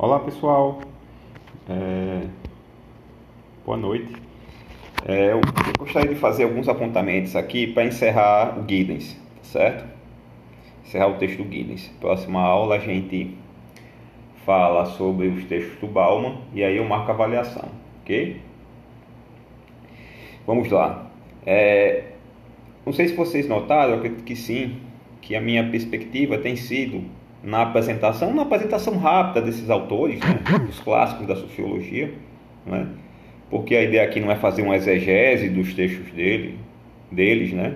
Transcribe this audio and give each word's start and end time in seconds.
Olá 0.00 0.20
pessoal, 0.20 0.80
é... 1.68 2.28
boa 3.66 3.76
noite. 3.76 4.14
É, 5.04 5.32
eu 5.32 5.40
gostaria 5.76 6.14
de 6.14 6.20
fazer 6.20 6.44
alguns 6.44 6.68
apontamentos 6.68 7.34
aqui 7.34 7.66
para 7.66 7.84
encerrar 7.84 8.56
o 8.60 8.62
Guidance, 8.62 9.16
tá 9.16 9.42
certo? 9.42 9.84
Encerrar 10.86 11.08
o 11.08 11.14
texto 11.14 11.38
do 11.38 11.44
Guidance. 11.46 11.90
Próxima 11.98 12.40
aula 12.40 12.76
a 12.76 12.78
gente 12.78 13.36
fala 14.46 14.86
sobre 14.86 15.26
os 15.26 15.44
textos 15.46 15.80
do 15.80 15.88
Bauman 15.88 16.42
e 16.54 16.62
aí 16.62 16.76
eu 16.76 16.84
marco 16.84 17.10
a 17.10 17.14
avaliação, 17.14 17.68
ok? 18.02 18.40
Vamos 20.46 20.70
lá. 20.70 21.10
É... 21.44 22.12
Não 22.86 22.92
sei 22.92 23.08
se 23.08 23.16
vocês 23.16 23.48
notaram, 23.48 23.94
acredito 23.94 24.22
que 24.22 24.36
sim, 24.36 24.76
que 25.20 25.34
a 25.34 25.40
minha 25.40 25.68
perspectiva 25.68 26.38
tem 26.38 26.54
sido 26.54 27.17
na 27.42 27.62
apresentação, 27.62 28.34
na 28.34 28.42
apresentação 28.42 28.98
rápida 28.98 29.42
desses 29.42 29.70
autores, 29.70 30.20
né, 30.20 30.40
os 30.68 30.80
clássicos 30.80 31.26
da 31.26 31.36
sociologia, 31.36 32.12
né, 32.66 32.86
porque 33.50 33.74
a 33.74 33.82
ideia 33.82 34.04
aqui 34.04 34.20
não 34.20 34.30
é 34.30 34.36
fazer 34.36 34.62
uma 34.62 34.76
exegese 34.76 35.48
dos 35.48 35.74
textos 35.74 36.10
dele, 36.12 36.58
deles, 37.10 37.52
né, 37.52 37.74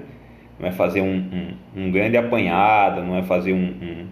não 0.59 0.69
é 0.69 0.73
fazer 0.73 1.01
um, 1.01 1.17
um, 1.17 1.85
um 1.85 1.91
grande 1.91 2.17
apanhado, 2.17 3.03
não 3.03 3.17
é 3.17 3.23
fazer 3.23 3.53
um, 3.53 3.65
um, 3.65 4.07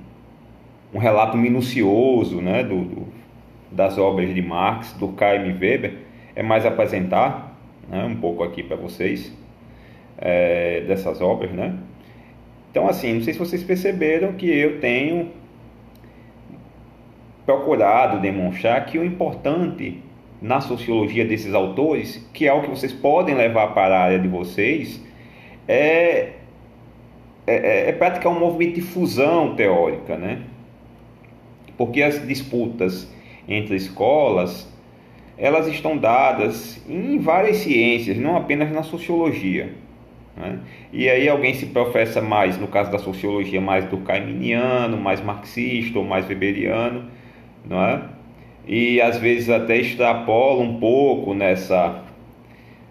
um 0.95 0.99
relato 0.99 1.37
minucioso 1.37 2.41
né, 2.41 2.63
do, 2.63 2.85
do, 2.85 3.09
das 3.71 3.99
obras 3.99 4.35
de 4.35 4.43
Marx, 4.43 4.93
do 4.95 5.09
K.M. 5.09 5.53
Weber, 5.53 5.95
é 6.35 6.43
mais 6.43 6.65
apresentar 6.65 7.57
né, 7.89 8.05
um 8.05 8.17
pouco 8.17 8.43
aqui 8.43 8.63
para 8.63 8.77
vocês 8.77 9.33
é, 10.17 10.83
dessas 10.83 11.21
obras, 11.21 11.51
né? 11.53 11.75
Então, 12.71 12.89
assim, 12.89 13.15
não 13.15 13.23
sei 13.23 13.33
se 13.33 13.39
vocês 13.39 13.65
perceberam 13.65 14.35
que 14.35 14.49
eu 14.49 14.81
tenho 14.81 15.31
procurado 17.51 18.21
demonstrar 18.21 18.87
que 18.87 18.97
o 18.99 19.05
importante 19.05 19.99
na 20.41 20.61
sociologia 20.61 21.25
desses 21.25 21.53
autores, 21.53 22.25
que 22.33 22.47
é 22.47 22.53
o 22.53 22.63
que 22.63 22.71
vocês 22.71 22.93
podem 22.93 23.35
levar 23.35 23.75
para 23.75 23.99
a 23.99 24.03
área 24.05 24.19
de 24.19 24.29
vocês, 24.29 25.03
é, 25.67 26.31
é, 27.47 27.89
é 27.89 27.93
praticar 27.93 28.33
um 28.33 28.39
movimento 28.39 28.77
de 28.77 28.83
fusão 28.83 29.55
teórica, 29.55 30.17
né? 30.17 30.43
Porque 31.77 32.03
as 32.03 32.27
disputas 32.27 33.13
entre 33.49 33.75
escolas, 33.75 34.73
elas 35.37 35.67
estão 35.67 35.97
dadas 35.97 36.81
em 36.89 37.19
várias 37.19 37.57
ciências, 37.57 38.17
não 38.17 38.37
apenas 38.37 38.71
na 38.71 38.85
sociologia. 38.85 39.73
Né? 40.37 40.61
E 40.93 41.09
aí 41.09 41.29
alguém 41.29 41.55
se 41.55 41.67
professa 41.67 42.23
mais, 42.23 42.57
no 42.59 42.69
caso 42.69 42.93
da 42.93 42.99
sociologia, 42.99 43.61
mais 43.61 43.85
do 43.87 43.99
Caiminiano, 43.99 44.97
mais 44.97 45.21
marxista 45.21 45.99
ou 45.99 46.05
mais 46.05 46.29
weberiano, 46.29 47.11
não 47.65 47.85
é? 47.85 48.03
E 48.67 49.01
às 49.01 49.19
vezes 49.19 49.51
até 49.51 49.77
extrapola 49.77 50.63
um 50.63 50.79
pouco 50.79 51.35
nessa 51.35 52.05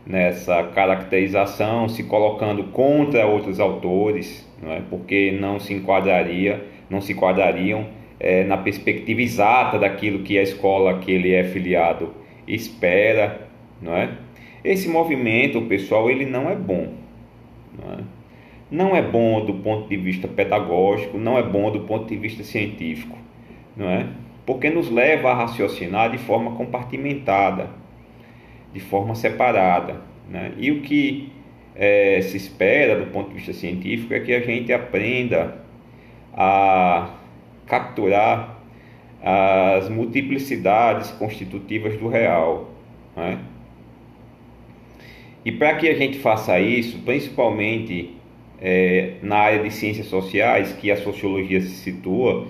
nessa 0.06 0.64
caracterização, 0.64 1.88
se 1.88 2.03
colocando 2.03 2.64
contra 2.66 3.28
outros 3.28 3.59
autores, 3.59 4.47
não 4.59 4.72
é? 4.72 4.81
Porque 4.90 5.31
não 5.31 5.59
se 5.59 5.73
enquadraria, 5.75 6.66
não 6.90 7.00
se 7.00 7.14
enquadrariam 7.14 7.86
é, 8.20 8.44
na 8.44 8.58
perspectiva 8.58 9.22
exata 9.22 9.78
daquilo 9.78 10.23
que 10.23 10.38
a 10.38 10.42
escola 10.42 10.97
que 10.97 11.12
ele 11.12 11.31
é 11.31 11.44
filiado 11.44 12.12
espera, 12.47 13.47
não 13.80 13.95
é? 13.95 14.09
Esse 14.64 14.90
movimento, 14.90 15.62
pessoal, 15.62 16.09
ele 16.09 16.25
não 16.25 16.50
é 16.50 16.56
bom, 16.56 16.88
não 17.78 17.94
é? 17.94 17.97
Não 18.72 18.95
é 18.95 19.02
bom 19.02 19.45
do 19.45 19.53
ponto 19.56 19.88
de 19.88 19.97
vista 19.97 20.28
pedagógico, 20.28 21.17
não 21.17 21.38
é 21.38 21.44
bom 21.44 21.72
do 21.72 21.81
ponto 21.81 22.08
de 22.08 22.16
vista 22.17 22.44
científico, 22.44 23.17
não 23.75 23.90
é? 23.90 24.08
Porque 24.50 24.72
nos 24.72 24.89
leva 24.89 25.30
a 25.30 25.36
raciocinar 25.36 26.09
de 26.09 26.17
forma 26.17 26.55
compartimentada, 26.55 27.69
de 28.73 28.80
forma 28.80 29.14
separada. 29.14 30.02
Né? 30.28 30.53
E 30.58 30.72
o 30.72 30.81
que 30.81 31.31
é, 31.75 32.19
se 32.24 32.35
espera 32.35 32.97
do 33.00 33.12
ponto 33.12 33.29
de 33.29 33.35
vista 33.35 33.53
científico 33.53 34.12
é 34.12 34.19
que 34.19 34.34
a 34.34 34.40
gente 34.40 34.74
aprenda 34.74 35.56
a 36.34 37.12
capturar 37.68 38.57
as 39.22 39.88
multiplicidades 39.88 41.12
constitutivas 41.12 41.95
do 41.97 42.07
real. 42.07 42.72
Né? 43.16 43.38
E 45.45 45.51
para 45.51 45.75
que 45.75 45.88
a 45.88 45.94
gente 45.94 46.18
faça 46.18 46.59
isso, 46.59 46.97
principalmente 47.06 48.16
é, 48.59 49.13
na 49.22 49.38
área 49.38 49.62
de 49.62 49.69
ciências 49.69 50.07
sociais, 50.07 50.74
que 50.74 50.90
a 50.90 50.97
sociologia 50.97 51.62
se 51.62 51.69
situa, 51.69 52.47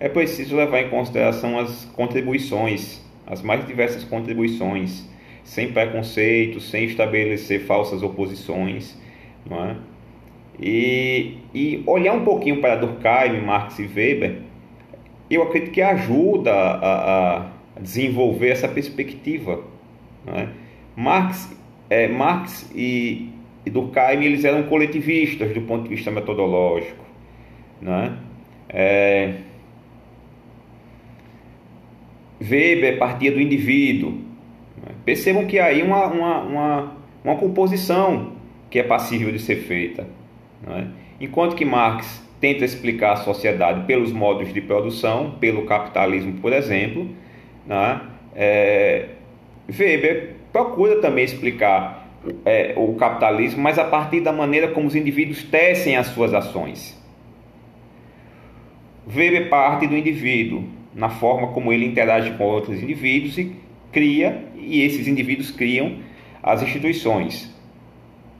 é 0.00 0.08
preciso 0.08 0.56
levar 0.56 0.80
em 0.80 0.88
consideração 0.88 1.58
as 1.58 1.84
contribuições, 1.86 3.02
as 3.26 3.42
mais 3.42 3.66
diversas 3.66 4.04
contribuições, 4.04 5.08
sem 5.42 5.72
preconceitos, 5.72 6.70
sem 6.70 6.84
estabelecer 6.84 7.60
falsas 7.60 8.02
oposições, 8.02 8.96
não 9.48 9.64
é? 9.64 9.76
E, 10.60 11.38
e 11.54 11.82
olhar 11.86 12.14
um 12.14 12.24
pouquinho 12.24 12.60
para 12.60 12.76
Durkheim, 12.76 13.40
Marx 13.44 13.78
e 13.78 13.86
Weber, 13.86 14.40
eu 15.30 15.42
acredito 15.42 15.72
que 15.72 15.80
ajuda 15.80 16.52
a, 16.52 17.36
a 17.36 17.46
desenvolver 17.80 18.48
essa 18.50 18.68
perspectiva. 18.68 19.62
É? 20.26 20.48
Marx, 20.96 21.56
é, 21.88 22.08
Marx 22.08 22.70
e, 22.74 23.30
e 23.64 23.70
Durkheim 23.70 24.24
eles 24.24 24.44
eram 24.44 24.64
coletivistas 24.64 25.54
do 25.54 25.62
ponto 25.62 25.84
de 25.84 25.90
vista 25.90 26.10
metodológico. 26.10 27.04
Não 27.80 27.94
é? 27.94 28.12
É, 32.40 32.44
Weber 32.44 32.98
partia 32.98 33.32
do 33.32 33.40
indivíduo. 33.40 34.20
Percebam 35.04 35.46
que 35.46 35.58
aí 35.58 35.82
uma, 35.82 36.06
uma, 36.06 36.40
uma, 36.40 36.92
uma 37.24 37.36
composição 37.36 38.32
que 38.70 38.78
é 38.78 38.82
passível 38.82 39.32
de 39.32 39.38
ser 39.38 39.56
feita. 39.56 40.06
É? 40.66 40.84
Enquanto 41.20 41.56
que 41.56 41.64
Marx 41.64 42.22
tenta 42.40 42.64
explicar 42.64 43.12
a 43.12 43.16
sociedade 43.16 43.86
pelos 43.86 44.12
modos 44.12 44.52
de 44.52 44.60
produção, 44.60 45.32
pelo 45.40 45.64
capitalismo, 45.64 46.34
por 46.34 46.52
exemplo, 46.52 47.08
é? 47.68 48.00
É, 48.34 49.06
Weber 49.68 50.36
procura 50.52 51.00
também 51.00 51.24
explicar 51.24 52.08
é, 52.44 52.72
o 52.76 52.94
capitalismo, 52.94 53.62
mas 53.62 53.78
a 53.78 53.84
partir 53.84 54.20
da 54.20 54.32
maneira 54.32 54.68
como 54.68 54.86
os 54.86 54.94
indivíduos 54.94 55.42
tecem 55.42 55.96
as 55.96 56.06
suas 56.08 56.32
ações. 56.32 56.96
Weber 59.06 59.48
parte 59.48 59.86
do 59.86 59.96
indivíduo, 59.96 60.64
na 60.98 61.08
forma 61.08 61.46
como 61.48 61.72
ele 61.72 61.86
interage 61.86 62.32
com 62.32 62.42
outros 62.42 62.82
indivíduos 62.82 63.38
e 63.38 63.54
cria, 63.92 64.44
e 64.56 64.82
esses 64.82 65.06
indivíduos 65.06 65.52
criam 65.52 65.98
as 66.42 66.60
instituições, 66.60 67.54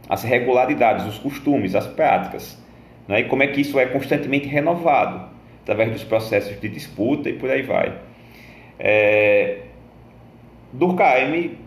as 0.09 0.25
regularidades, 0.25 1.07
os 1.07 1.19
costumes, 1.19 1.77
as 1.77 1.87
práticas. 1.87 2.61
Né? 3.07 3.21
E 3.21 3.25
como 3.25 3.45
é 3.45 3.47
que 3.47 3.61
isso 3.61 3.79
é 3.79 3.87
constantemente 3.87 4.49
renovado, 4.49 5.29
através 5.63 5.93
dos 5.93 6.03
processos 6.03 6.61
de 6.61 6.69
disputa 6.69 7.31
e 7.31 7.35
por 7.35 7.49
aí 7.49 7.63
vai. 7.63 7.97
É... 8.77 9.59
Durkheim 10.73 11.59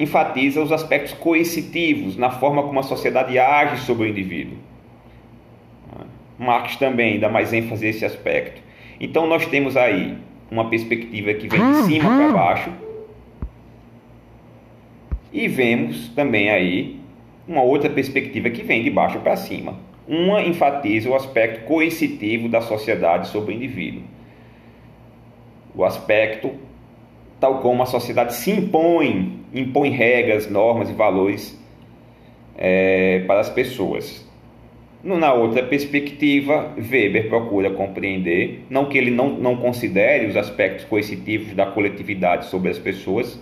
enfatiza 0.00 0.62
os 0.62 0.72
aspectos 0.72 1.12
coercitivos 1.12 2.16
na 2.16 2.30
forma 2.30 2.62
como 2.62 2.80
a 2.80 2.82
sociedade 2.82 3.38
age 3.38 3.82
sobre 3.82 4.06
o 4.06 4.08
indivíduo. 4.08 4.56
Marx 6.38 6.76
também 6.76 7.20
dá 7.20 7.28
mais 7.28 7.52
ênfase 7.52 7.86
a 7.86 7.90
esse 7.90 8.04
aspecto. 8.04 8.63
Então 9.00 9.26
nós 9.26 9.46
temos 9.46 9.76
aí 9.76 10.16
uma 10.50 10.68
perspectiva 10.68 11.34
que 11.34 11.48
vem 11.48 11.72
de 11.72 11.82
cima 11.84 12.08
para 12.08 12.32
baixo 12.32 12.70
e 15.32 15.48
vemos 15.48 16.08
também 16.10 16.48
aí 16.48 17.00
uma 17.46 17.62
outra 17.62 17.90
perspectiva 17.90 18.48
que 18.50 18.62
vem 18.62 18.84
de 18.84 18.90
baixo 18.90 19.18
para 19.18 19.36
cima. 19.36 19.76
Uma 20.06 20.42
enfatiza 20.42 21.10
o 21.10 21.14
aspecto 21.14 21.64
coercitivo 21.66 22.48
da 22.48 22.60
sociedade 22.60 23.28
sobre 23.28 23.52
o 23.52 23.56
indivíduo. 23.56 24.02
O 25.74 25.84
aspecto 25.84 26.52
tal 27.40 27.58
como 27.58 27.82
a 27.82 27.86
sociedade 27.86 28.34
se 28.34 28.50
impõe, 28.50 29.40
impõe 29.52 29.90
regras, 29.90 30.48
normas 30.48 30.88
e 30.88 30.92
valores 30.92 31.60
é, 32.56 33.24
para 33.26 33.40
as 33.40 33.50
pessoas. 33.50 34.26
Na 35.04 35.34
outra 35.34 35.62
perspectiva, 35.62 36.72
Weber 36.78 37.28
procura 37.28 37.68
compreender, 37.68 38.64
não 38.70 38.86
que 38.86 38.96
ele 38.96 39.10
não, 39.10 39.28
não 39.28 39.54
considere 39.54 40.24
os 40.24 40.34
aspectos 40.34 40.86
coercitivos 40.86 41.52
da 41.52 41.66
coletividade 41.66 42.46
sobre 42.46 42.70
as 42.70 42.78
pessoas, 42.78 43.38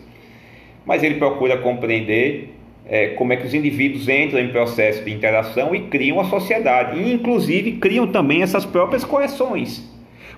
mas 0.84 1.04
ele 1.04 1.14
procura 1.14 1.56
compreender 1.56 2.52
é, 2.84 3.10
como 3.10 3.32
é 3.32 3.36
que 3.36 3.46
os 3.46 3.54
indivíduos 3.54 4.08
entram 4.08 4.40
em 4.40 4.48
processo 4.48 5.04
de 5.04 5.12
interação 5.12 5.72
e 5.72 5.82
criam 5.82 6.18
a 6.18 6.24
sociedade, 6.24 6.98
e 6.98 7.12
inclusive 7.12 7.72
criam 7.72 8.08
também 8.08 8.42
essas 8.42 8.66
próprias 8.66 9.04
coerções. 9.04 9.88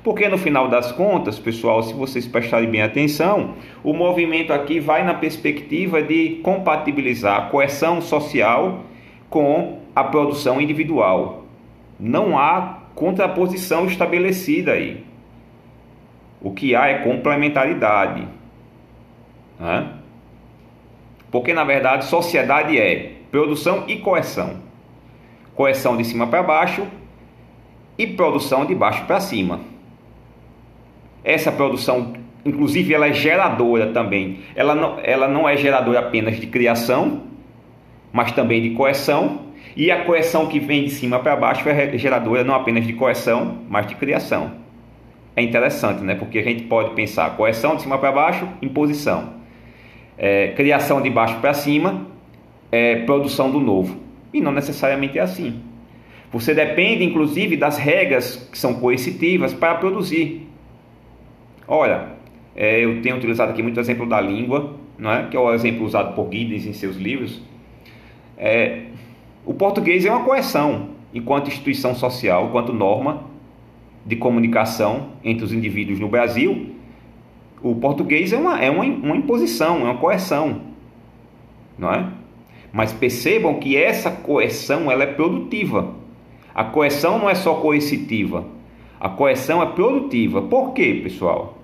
Porque 0.03 0.29
no 0.29 0.37
final 0.37 0.69
das 0.69 0.93
contas, 0.93 1.39
pessoal, 1.39 1.83
se 1.83 1.95
vocês 1.95 2.27
prestarem 2.27 2.69
bem 2.69 2.83
atenção, 2.83 3.55
o 3.83 3.95
movimento 3.95 4.53
aqui 4.53 4.79
vai 4.79 5.03
na 5.03 5.15
perspectiva 5.15 6.03
de 6.03 6.41
compatibilizar 6.43 7.39
a 7.39 7.47
coerção 7.47 8.03
social 8.03 8.85
com 9.35 9.81
a 9.97 10.05
produção 10.05 10.61
individual. 10.61 11.45
Não 11.99 12.39
há 12.39 12.83
contraposição 12.95 13.85
estabelecida 13.85 14.71
aí. 14.71 15.05
O 16.41 16.53
que 16.53 16.77
há 16.77 16.87
é 16.87 16.99
complementaridade. 16.99 18.29
Né? 19.59 19.91
Porque 21.33 21.53
na 21.53 21.65
verdade 21.65 22.05
sociedade 22.05 22.79
é 22.79 23.15
produção 23.33 23.83
e 23.89 23.97
coerção. 23.97 24.59
Coerção 25.57 25.97
de 25.97 26.05
cima 26.05 26.29
para 26.29 26.45
baixo 26.45 26.87
e 27.99 28.07
produção 28.07 28.65
de 28.65 28.73
baixo 28.73 29.05
para 29.05 29.19
cima. 29.19 29.63
Essa 31.25 31.51
produção, 31.51 32.13
inclusive, 32.45 32.95
ela 32.95 33.09
é 33.09 33.13
geradora 33.13 33.89
também. 33.89 34.43
Ela 34.55 34.77
não, 34.77 35.01
ela 35.03 35.27
não 35.27 35.49
é 35.49 35.57
geradora 35.57 35.99
apenas 35.99 36.39
de 36.39 36.47
criação, 36.47 37.34
mas 38.15 38.31
também 38.31 38.63
de 38.63 38.71
coerção. 38.71 39.41
E 39.77 39.91
a 39.91 40.05
coerção 40.05 40.47
que 40.47 40.61
vem 40.61 40.85
de 40.85 40.91
cima 40.91 41.19
para 41.19 41.35
baixo 41.35 41.69
é 41.69 41.99
geradora 41.99 42.45
não 42.45 42.55
apenas 42.55 42.87
de 42.87 42.93
coerção, 42.93 43.59
mas 43.69 43.89
de 43.89 43.97
criação. 43.97 44.53
É 45.35 45.43
interessante, 45.43 46.01
né? 46.05 46.15
Porque 46.15 46.39
a 46.39 46.43
gente 46.43 46.63
pode 46.63 46.91
pensar 46.91 47.37
coerção 47.37 47.75
de 47.75 47.83
cima 47.83 47.99
para 47.99 48.13
baixo, 48.13 48.49
imposição. 48.63 49.35
É, 50.17 50.49
criação 50.57 51.03
de 51.03 51.11
baixo 51.11 51.41
para 51.41 51.53
cima, 51.53 52.07
é, 52.71 52.97
produção 53.05 53.51
do 53.51 53.59
novo. 53.59 53.99
E 54.33 54.41
não 54.41 54.53
necessariamente 54.53 55.19
é 55.19 55.23
assim. 55.23 55.61
Você 56.31 56.55
depende, 56.55 57.03
inclusive, 57.03 57.57
das 57.57 57.79
regras 57.79 58.49
que 58.51 58.57
são 58.57 58.75
coercitivas 58.75 59.53
para 59.53 59.75
produzir. 59.75 60.49
Olha, 61.67 62.11
é, 62.55 62.85
eu 62.85 63.03
tenho 63.03 63.17
utilizado 63.17 63.51
aqui 63.51 63.63
muito 63.63 63.81
exemplo 63.81 64.07
da 64.07 64.21
língua, 64.21 64.77
não 64.97 65.13
é? 65.13 65.27
que 65.29 65.37
é 65.37 65.41
o 65.41 65.53
exemplo 65.53 65.85
usado 65.85 66.15
por 66.15 66.33
Giddens 66.33 66.65
em 66.65 66.73
seus 66.73 66.95
livros. 66.95 67.43
É, 68.37 68.87
o 69.45 69.55
português 69.55 70.05
é 70.05 70.11
uma 70.11 70.25
coerção 70.25 70.91
enquanto 71.13 71.49
instituição 71.49 71.95
social, 71.95 72.47
enquanto 72.47 72.73
norma 72.73 73.25
de 74.05 74.17
comunicação 74.17 75.11
entre 75.23 75.45
os 75.45 75.53
indivíduos 75.53 75.99
no 75.99 76.09
Brasil. 76.09 76.75
O 77.63 77.75
português 77.77 78.33
é 78.33 78.37
uma, 78.37 78.61
é 78.63 78.71
uma, 78.71 78.85
uma 78.85 79.17
imposição, 79.17 79.81
é 79.81 79.85
uma 79.85 79.97
coerção, 79.97 80.61
não 81.79 81.93
é? 81.93 82.07
Mas 82.73 82.93
percebam 82.93 83.55
que 83.55 83.77
essa 83.77 84.11
coerção 84.11 84.91
ela 84.91 85.05
é 85.05 85.07
produtiva. 85.07 85.95
A 86.55 86.65
coerção 86.65 87.19
não 87.19 87.31
é 87.31 87.35
só 87.35 87.55
coercitiva, 87.55 88.45
a 89.01 89.09
coerção 89.09 89.63
é 89.63 89.67
produtiva. 89.67 90.43
Por 90.43 90.73
quê, 90.73 91.01
pessoal? 91.03 91.59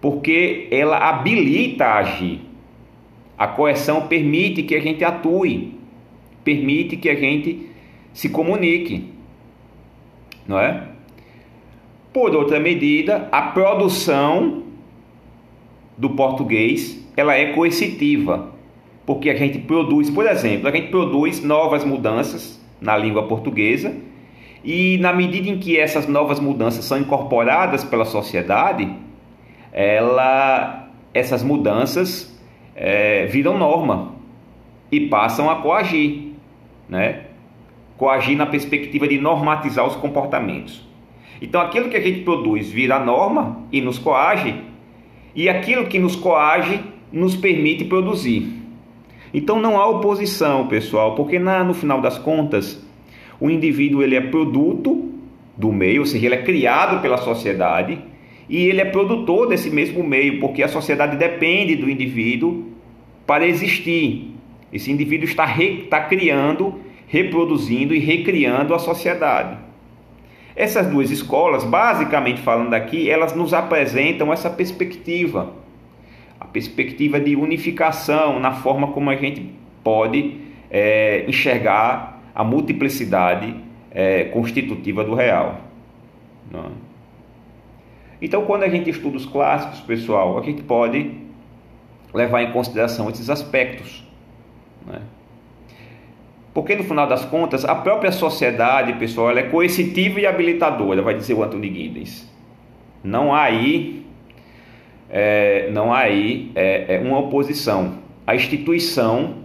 Porque 0.00 0.68
ela 0.70 0.98
habilita 0.98 1.84
a 1.84 1.98
agir. 1.98 2.40
A 3.36 3.48
coerção 3.48 4.06
permite 4.06 4.62
que 4.62 4.74
a 4.74 4.80
gente 4.80 5.02
atue, 5.02 5.74
permite 6.44 6.96
que 6.96 7.08
a 7.08 7.14
gente 7.14 7.68
se 8.12 8.28
comunique, 8.28 9.08
não 10.46 10.58
é? 10.58 10.88
Por 12.12 12.34
outra 12.36 12.60
medida, 12.60 13.28
a 13.32 13.42
produção 13.42 14.62
do 15.96 16.10
português 16.10 17.02
ela 17.16 17.34
é 17.34 17.52
coercitiva, 17.52 18.52
porque 19.06 19.30
a 19.30 19.34
gente 19.34 19.58
produz, 19.58 20.10
por 20.10 20.26
exemplo, 20.26 20.68
a 20.68 20.70
gente 20.70 20.88
produz 20.88 21.42
novas 21.42 21.84
mudanças 21.84 22.62
na 22.80 22.96
língua 22.96 23.26
portuguesa 23.26 23.94
e 24.62 24.98
na 24.98 25.12
medida 25.12 25.48
em 25.48 25.58
que 25.58 25.78
essas 25.78 26.06
novas 26.06 26.40
mudanças 26.40 26.84
são 26.84 26.98
incorporadas 26.98 27.84
pela 27.84 28.04
sociedade, 28.04 28.88
ela, 29.72 30.88
essas 31.12 31.42
mudanças 31.42 32.34
é, 32.74 33.26
viram 33.26 33.58
norma 33.58 34.14
e 34.90 35.00
passam 35.08 35.50
a 35.50 35.56
coagir, 35.56 36.33
né? 36.88 37.22
coagir 37.96 38.36
na 38.36 38.46
perspectiva 38.46 39.06
de 39.06 39.18
normatizar 39.18 39.86
os 39.86 39.96
comportamentos. 39.96 40.86
Então, 41.40 41.60
aquilo 41.60 41.88
que 41.88 41.96
a 41.96 42.00
gente 42.00 42.20
produz 42.20 42.70
vira 42.70 42.98
norma 42.98 43.60
e 43.70 43.80
nos 43.80 43.98
coage, 43.98 44.54
e 45.34 45.48
aquilo 45.48 45.86
que 45.86 45.98
nos 45.98 46.16
coage 46.16 46.80
nos 47.12 47.36
permite 47.36 47.84
produzir. 47.84 48.48
Então, 49.32 49.60
não 49.60 49.78
há 49.78 49.88
oposição, 49.88 50.66
pessoal, 50.68 51.14
porque 51.14 51.38
na, 51.38 51.64
no 51.64 51.74
final 51.74 52.00
das 52.00 52.18
contas, 52.18 52.84
o 53.40 53.50
indivíduo 53.50 54.02
ele 54.02 54.14
é 54.14 54.20
produto 54.20 55.12
do 55.56 55.72
meio, 55.72 56.00
ou 56.00 56.06
seja, 56.06 56.26
ele 56.26 56.34
é 56.36 56.42
criado 56.42 57.00
pela 57.00 57.18
sociedade 57.18 57.98
e 58.48 58.66
ele 58.66 58.80
é 58.80 58.84
produtor 58.84 59.48
desse 59.48 59.70
mesmo 59.70 60.02
meio, 60.04 60.40
porque 60.40 60.62
a 60.62 60.68
sociedade 60.68 61.16
depende 61.16 61.76
do 61.76 61.88
indivíduo 61.88 62.64
para 63.26 63.46
existir. 63.46 64.33
Esse 64.74 64.90
indivíduo 64.90 65.26
está, 65.28 65.44
re, 65.44 65.84
está 65.84 66.00
criando, 66.00 66.80
reproduzindo 67.06 67.94
e 67.94 68.00
recriando 68.00 68.74
a 68.74 68.78
sociedade. 68.80 69.56
Essas 70.56 70.88
duas 70.88 71.10
escolas, 71.10 71.62
basicamente 71.62 72.40
falando 72.40 72.74
aqui, 72.74 73.08
elas 73.08 73.34
nos 73.36 73.54
apresentam 73.54 74.32
essa 74.32 74.50
perspectiva, 74.50 75.52
a 76.40 76.44
perspectiva 76.44 77.20
de 77.20 77.36
unificação 77.36 78.40
na 78.40 78.50
forma 78.50 78.88
como 78.88 79.10
a 79.10 79.16
gente 79.16 79.50
pode 79.84 80.38
é, 80.68 81.24
enxergar 81.28 82.20
a 82.34 82.42
multiplicidade 82.42 83.54
é, 83.92 84.24
constitutiva 84.24 85.04
do 85.04 85.14
real. 85.14 85.60
Não? 86.50 86.60
É? 86.60 86.94
Então, 88.22 88.44
quando 88.44 88.62
a 88.62 88.68
gente 88.68 88.88
estuda 88.90 89.16
os 89.16 89.26
clássicos, 89.26 89.80
pessoal, 89.80 90.38
a 90.38 90.42
gente 90.42 90.62
pode 90.62 91.12
levar 92.12 92.42
em 92.42 92.52
consideração 92.52 93.10
esses 93.10 93.28
aspectos. 93.28 94.03
Né? 94.86 95.00
Porque, 96.52 96.74
no 96.74 96.84
final 96.84 97.06
das 97.06 97.24
contas, 97.24 97.64
a 97.64 97.74
própria 97.74 98.12
sociedade, 98.12 98.92
pessoal, 98.94 99.30
ela 99.30 99.40
é 99.40 99.44
coercitiva 99.44 100.20
e 100.20 100.26
habilitadora, 100.26 101.02
vai 101.02 101.14
dizer 101.14 101.34
o 101.34 101.42
Anthony 101.42 101.72
Giddens. 101.72 102.32
Não 103.02 103.34
há 103.34 103.42
aí, 103.42 104.06
é, 105.10 105.68
não 105.72 105.92
há 105.92 105.98
aí 105.98 106.52
é, 106.54 106.96
é 106.96 106.98
uma 107.00 107.18
oposição. 107.18 107.98
A 108.26 108.34
instituição 108.34 109.44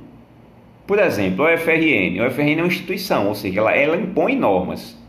por 0.90 0.98
exemplo, 0.98 1.46
a 1.46 1.54
UFRN. 1.54 2.20
A 2.20 2.26
UFRN 2.26 2.54
é 2.54 2.56
uma 2.64 2.66
instituição, 2.66 3.28
ou 3.28 3.36
seja, 3.36 3.60
ela, 3.60 3.72
ela 3.76 3.96
impõe 3.96 4.36
normas, 4.36 5.00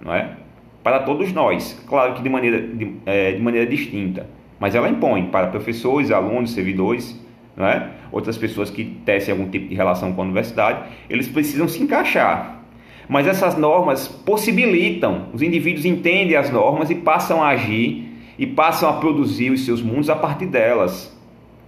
não 0.00 0.14
é? 0.14 0.36
Para 0.80 1.00
todos 1.00 1.32
nós, 1.32 1.72
claro 1.88 2.14
que 2.14 2.22
de 2.22 2.28
maneira, 2.28 2.60
de, 2.60 2.94
é, 3.04 3.32
de 3.32 3.42
maneira 3.42 3.68
distinta, 3.68 4.28
mas 4.60 4.76
ela 4.76 4.88
impõe 4.88 5.26
para 5.26 5.48
professores, 5.48 6.12
alunos, 6.12 6.52
servidores, 6.52 7.20
não 7.56 7.66
é? 7.66 7.90
outras 8.10 8.36
pessoas 8.36 8.70
que 8.70 8.84
tecem 8.84 9.32
algum 9.32 9.48
tipo 9.48 9.68
de 9.68 9.74
relação 9.74 10.12
com 10.12 10.20
a 10.20 10.24
universidade, 10.24 10.90
eles 11.08 11.28
precisam 11.28 11.68
se 11.68 11.82
encaixar. 11.82 12.62
Mas 13.08 13.26
essas 13.26 13.56
normas 13.56 14.06
possibilitam, 14.08 15.26
os 15.32 15.42
indivíduos 15.42 15.84
entendem 15.84 16.36
as 16.36 16.50
normas 16.50 16.90
e 16.90 16.94
passam 16.94 17.42
a 17.42 17.48
agir 17.48 18.08
e 18.38 18.46
passam 18.46 18.88
a 18.88 18.94
produzir 18.94 19.50
os 19.50 19.64
seus 19.64 19.82
mundos 19.82 20.08
a 20.08 20.16
partir 20.16 20.46
delas, 20.46 21.14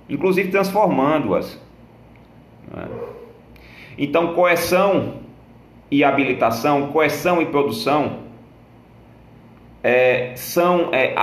inclusive 0.08 0.50
transformando-as. 0.50 1.60
É? 2.76 2.88
Então, 3.98 4.34
coerção 4.34 5.14
e 5.90 6.02
habilitação, 6.02 6.88
coerção 6.88 7.40
e 7.40 7.46
produção 7.46 8.23
é, 9.84 10.32
são 10.34 10.88
é, 10.92 11.14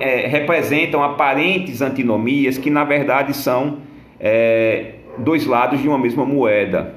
é, 0.00 0.26
representam 0.26 1.00
aparentes 1.00 1.80
antinomias 1.80 2.58
que 2.58 2.70
na 2.70 2.82
verdade 2.82 3.32
são 3.32 3.78
é, 4.18 4.94
dois 5.16 5.46
lados 5.46 5.80
de 5.80 5.86
uma 5.86 5.96
mesma 5.96 6.26
moeda. 6.26 6.96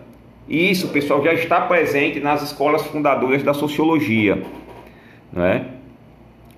E 0.50 0.72
isso, 0.72 0.88
pessoal, 0.88 1.24
já 1.24 1.34
está 1.34 1.62
presente 1.62 2.20
nas 2.20 2.42
escolas 2.42 2.82
fundadoras 2.88 3.44
da 3.44 3.54
sociologia, 3.54 4.42
né? 5.32 5.68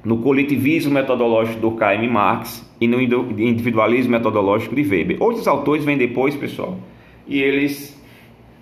no 0.06 0.20
coletivismo 0.20 0.94
metodológico 0.94 1.60
do 1.60 1.72
K.M. 1.72 2.08
Marx 2.08 2.66
e 2.80 2.88
no 2.88 3.02
individualismo 3.02 4.12
metodológico 4.12 4.74
de 4.74 4.84
Weber. 4.84 5.18
Outros 5.22 5.48
autores 5.48 5.84
vêm 5.84 5.98
depois, 5.98 6.36
pessoal, 6.36 6.78
e 7.28 7.42
eles 7.42 8.02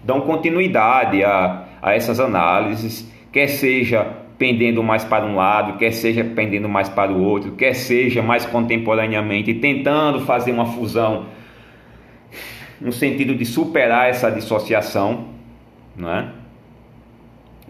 dão 0.04 0.22
continuidade 0.22 1.24
a, 1.24 1.66
a 1.82 1.94
essas 1.94 2.20
análises, 2.20 3.10
quer 3.32 3.48
seja 3.48 4.21
pendendo 4.42 4.82
mais 4.82 5.04
para 5.04 5.24
um 5.24 5.36
lado, 5.36 5.78
quer 5.78 5.92
seja 5.92 6.24
pendendo 6.24 6.68
mais 6.68 6.90
para 6.90 7.12
o 7.12 7.22
outro, 7.22 7.52
quer 7.52 7.76
seja 7.76 8.24
mais 8.24 8.44
contemporaneamente 8.44 9.54
tentando 9.54 10.22
fazer 10.22 10.52
uma 10.52 10.66
fusão 10.66 11.28
no 12.80 12.92
sentido 12.92 13.36
de 13.36 13.46
superar 13.46 14.10
essa 14.10 14.32
dissociação, 14.32 15.28
não 15.96 16.12
é? 16.12 16.32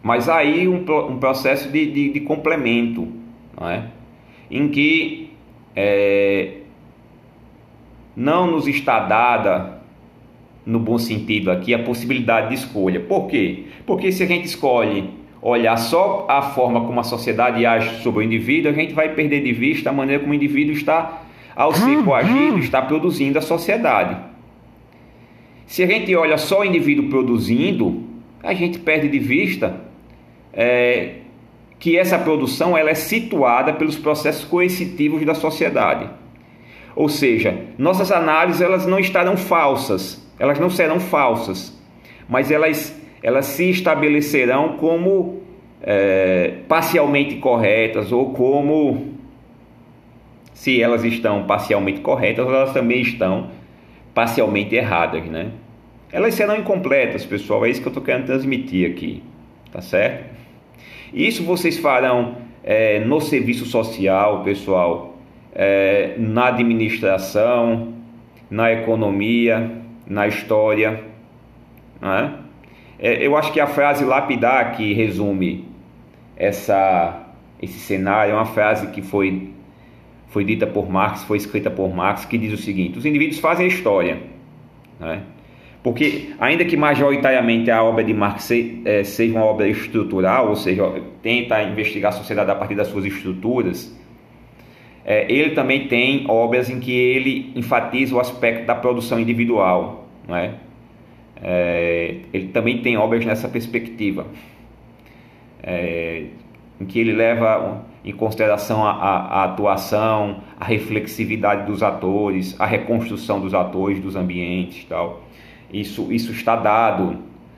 Mas 0.02 0.30
aí 0.30 0.66
um, 0.66 0.78
um 1.10 1.20
processo 1.20 1.70
de, 1.70 1.92
de, 1.92 2.14
de, 2.14 2.22
complemento, 2.22 3.06
não 3.60 3.70
é? 3.70 3.88
em 4.50 4.70
que 4.70 5.34
é, 5.76 6.54
não 8.16 8.50
nos 8.50 8.66
está 8.66 9.02
dada 9.02 9.82
no 10.66 10.80
bom 10.80 10.98
sentido 10.98 11.52
aqui, 11.52 11.74
a 11.74 11.80
possibilidade 11.80 12.48
de 12.48 12.56
escolha. 12.56 13.02
Por 13.02 13.28
quê? 13.28 13.66
Porque 13.86 14.10
se 14.10 14.24
a 14.24 14.26
gente 14.26 14.46
escolhe 14.46 15.21
olhar 15.42 15.76
só 15.78 16.26
a 16.30 16.42
forma 16.42 16.82
como 16.82 17.00
a 17.00 17.04
sociedade 17.04 17.66
age 17.66 18.02
sobre 18.04 18.20
o 18.20 18.24
indivíduo, 18.24 18.72
a 18.72 18.74
gente 18.74 18.94
vai 18.94 19.10
perder 19.10 19.42
de 19.42 19.52
vista 19.52 19.90
a 19.90 19.94
maneira 19.94 20.22
como 20.22 20.34
o 20.34 20.36
indivíduo 20.36 20.74
está, 20.74 21.24
ao 21.56 21.74
ser 21.74 22.04
coagido, 22.04 22.60
está 22.60 22.82
produzindo 22.82 23.40
a 23.40 23.42
sociedade. 23.42 24.18
Se 25.66 25.84
a 25.84 25.88
gente 25.88 26.16
olha 26.16 26.38
só 26.38 26.62
o 26.62 26.66
indivíduo 26.66 27.10
produzindo, 27.10 28.04
a 28.44 28.54
gente 28.54 28.80
perde 28.80 29.08
de 29.08 29.20
vista 29.20 29.82
é, 30.54 31.16
que 31.80 31.98
essa 31.98 32.20
produção 32.20 32.78
ela 32.78 32.90
é 32.90 32.94
situada 32.94 33.74
pelos 33.74 33.98
processos 33.98 34.44
coercitivos 34.44 35.26
da 35.26 35.34
sociedade. 35.34 36.10
Ou 36.96 37.08
seja, 37.10 37.66
nossas 37.78 38.12
análises 38.12 38.62
elas 38.62 38.86
não 38.86 39.00
estarão 39.00 39.38
falsas, 39.38 40.22
elas 40.38 40.60
não 40.60 40.70
serão 40.70 41.00
falsas, 41.00 41.76
mas 42.28 42.52
elas, 42.52 42.96
elas 43.22 43.46
se 43.46 43.70
estabelecerão 43.70 44.78
como 44.78 45.42
é, 45.82 46.56
parcialmente 46.68 47.36
corretas 47.38 48.12
ou 48.12 48.34
como 48.34 49.16
se 50.54 50.82
elas 50.82 51.04
estão 51.04 51.44
parcialmente 51.44 52.02
corretas, 52.02 52.48
elas 52.48 52.74
também 52.74 53.02
estão 53.02 53.50
parcialmente 54.14 54.76
erradas, 54.76 55.26
né? 55.26 55.52
Elas 56.12 56.34
serão 56.34 56.58
incompletas, 56.58 57.26
pessoal, 57.26 57.66
é 57.66 57.70
isso 57.70 57.82
que 57.82 57.88
eu 57.88 57.92
estou 57.92 58.04
querendo 58.04 58.26
transmitir 58.26 58.90
aqui, 58.92 59.24
tá 59.72 59.82
certo? 59.82 60.26
Isso 61.14 61.44
vocês 61.44 61.80
farão 61.80 62.36
é, 62.64 63.00
no 63.00 63.20
serviço 63.20 63.66
social, 63.66 64.44
pessoal, 64.44 65.18
é, 65.54 66.16
na 66.18 66.48
administração, 66.48 67.94
na 68.50 68.72
economia, 68.72 69.72
na 70.06 70.28
história. 70.28 71.02
Né? 72.02 72.34
É, 73.02 73.26
eu 73.26 73.36
acho 73.36 73.52
que 73.52 73.60
a 73.60 73.66
frase 73.66 74.06
lapidar 74.06 74.78
que 74.78 74.94
resume 74.94 75.66
essa, 76.38 77.24
esse 77.60 77.80
cenário 77.80 78.34
é 78.34 78.36
uma 78.36 78.46
frase 78.46 78.88
que 78.88 79.02
foi, 79.02 79.50
foi 80.28 80.46
dita 80.46 80.68
por 80.68 80.88
Marx, 80.88 81.24
foi 81.24 81.38
escrita 81.38 81.72
por 81.72 81.94
Marx, 81.94 82.26
que 82.26 82.38
diz 82.38 82.54
o 82.54 82.58
seguinte: 82.58 83.00
os 83.00 83.06
indivíduos 83.06 83.40
fazem 83.40 83.66
a 83.66 83.68
história. 83.68 84.20
Né? 85.00 85.24
Porque, 85.82 86.30
ainda 86.40 86.64
que 86.64 86.78
majoritariamente 86.78 87.72
a 87.72 87.82
obra 87.84 88.04
de 88.04 88.14
Marx 88.14 88.52
é, 88.86 89.04
seja 89.04 89.36
uma 89.36 89.46
obra 89.46 89.68
estrutural, 89.68 90.50
ou 90.50 90.56
seja, 90.56 90.84
tenta 91.24 91.62
investigar 91.64 92.14
a 92.14 92.16
sociedade 92.16 92.52
a 92.52 92.56
partir 92.56 92.76
das 92.76 92.88
suas 92.88 93.04
estruturas, 93.04 94.00
é, 95.04 95.26
ele 95.32 95.56
também 95.56 95.88
tem 95.88 96.26
obras 96.28 96.70
em 96.70 96.80
que 96.80 96.92
ele 96.92 97.52
enfatiza 97.56 98.16
o 98.16 98.20
aspecto 98.20 98.68
da 98.68 98.76
produção 98.76 99.20
individual. 99.20 100.08
Não 100.28 100.36
é? 100.36 100.54
É 101.42 102.18
ele 102.32 102.48
também 102.50 102.82
tem 102.82 102.98
obras 102.98 103.26
nessa 103.26 103.48
perspectiva, 103.50 104.28
é, 105.64 106.26
em 106.80 106.86
que 106.86 107.00
ele 107.00 107.14
leva 107.14 107.84
em 108.04 108.12
consideração 108.12 108.84
a, 108.84 108.92
a, 108.92 109.18
a, 109.18 109.44
atuação, 109.46 110.42
a 110.60 110.66
reflexividade 110.66 111.66
dos 111.66 111.84
atores, 111.84 112.60
a 112.60 112.66
reconstrução 112.66 113.40
dos 113.40 113.54
atores, 113.54 114.00
dos 114.00 114.16
ambientes 114.16 114.86
tal. 114.86 115.22
Isso, 115.72 116.12
isso 116.12 116.32
está 116.32 116.56
dado 116.56 117.18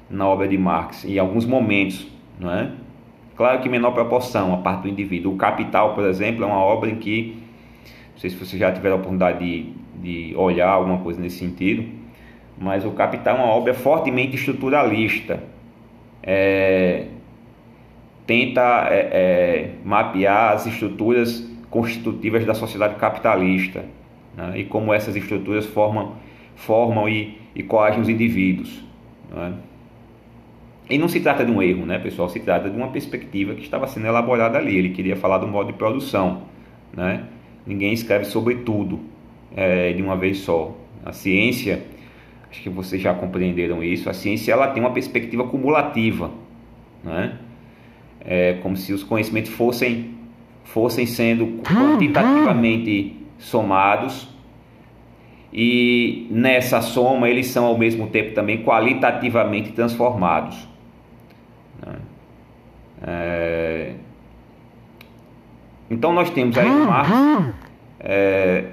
na 0.09 0.27
obra 0.27 0.47
de 0.47 0.57
Marx 0.57 1.05
em 1.05 1.17
alguns 1.17 1.45
momentos, 1.45 2.07
não 2.39 2.51
é? 2.51 2.71
Claro 3.35 3.61
que 3.61 3.69
menor 3.69 3.91
proporção, 3.91 4.53
a 4.53 4.57
parte 4.57 4.83
do 4.83 4.89
indivíduo. 4.89 5.33
O 5.33 5.37
Capital, 5.37 5.95
por 5.95 6.05
exemplo, 6.05 6.43
é 6.43 6.47
uma 6.47 6.59
obra 6.59 6.89
em 6.91 6.97
que, 6.97 7.35
não 8.11 8.19
sei 8.19 8.29
se 8.29 8.35
você 8.35 8.57
já 8.57 8.71
tiver 8.71 8.91
a 8.91 8.95
oportunidade 8.95 9.39
de, 9.39 9.73
de 10.29 10.35
olhar 10.35 10.69
alguma 10.69 10.99
coisa 10.99 11.19
nesse 11.19 11.39
sentido, 11.39 11.83
mas 12.57 12.85
o 12.85 12.91
Capital 12.91 13.37
é 13.37 13.39
uma 13.39 13.47
obra 13.47 13.73
fortemente 13.73 14.35
estruturalista. 14.35 15.43
É, 16.21 17.07
tenta 18.25 18.87
é, 18.89 18.99
é, 19.11 19.71
mapear 19.83 20.53
as 20.53 20.65
estruturas 20.65 21.45
constitutivas 21.69 22.45
da 22.45 22.53
sociedade 22.53 22.95
capitalista 22.95 23.83
né? 24.37 24.59
e 24.59 24.63
como 24.63 24.93
essas 24.93 25.15
estruturas 25.17 25.65
formam, 25.65 26.13
formam 26.55 27.09
e 27.09 27.43
e 27.55 27.63
coagem 27.63 28.01
os 28.01 28.09
indivíduos. 28.09 28.83
Não 29.33 29.43
é? 29.43 29.53
E 30.89 30.97
não 30.97 31.07
se 31.07 31.19
trata 31.21 31.45
de 31.45 31.51
um 31.51 31.61
erro, 31.61 31.85
né, 31.85 31.97
pessoal? 31.97 32.29
Se 32.29 32.39
trata 32.39 32.69
de 32.69 32.75
uma 32.75 32.89
perspectiva 32.89 33.53
que 33.55 33.61
estava 33.61 33.87
sendo 33.87 34.05
elaborada 34.05 34.57
ali. 34.57 34.77
Ele 34.77 34.89
queria 34.89 35.15
falar 35.15 35.37
do 35.37 35.47
modo 35.47 35.71
de 35.71 35.77
produção. 35.77 36.43
Né? 36.93 37.23
Ninguém 37.65 37.93
escreve 37.93 38.25
sobre 38.25 38.55
tudo 38.55 38.99
é, 39.55 39.93
de 39.93 40.01
uma 40.01 40.17
vez 40.17 40.39
só. 40.39 40.75
A 41.05 41.11
ciência, 41.11 41.83
acho 42.53 42.61
que 42.61 42.69
vocês 42.69 43.01
já 43.01 43.15
compreenderam 43.15 43.83
isso, 43.83 44.07
a 44.07 44.13
ciência 44.13 44.51
ela 44.51 44.67
tem 44.67 44.81
uma 44.81 44.91
perspectiva 44.91 45.43
cumulativa. 45.43 46.29
Né? 47.03 47.35
É 48.21 48.59
como 48.61 48.77
se 48.77 48.93
os 48.93 49.03
conhecimentos 49.03 49.49
fossem, 49.51 50.11
fossem 50.63 51.07
sendo 51.07 51.63
quantitativamente 51.63 53.17
somados 53.39 54.29
e 55.51 56.27
nessa 56.29 56.79
soma 56.81 57.27
eles 57.27 57.47
são 57.47 57.65
ao 57.65 57.77
mesmo 57.77 58.07
tempo 58.07 58.35
também 58.35 58.61
qualitativamente 58.61 59.71
transformados. 59.71 60.67
Né? 61.83 61.95
É... 63.01 63.93
Então 65.89 66.13
nós 66.13 66.29
temos 66.29 66.55
aí 66.55 66.69
uma, 66.69 67.53
é... 67.99 68.65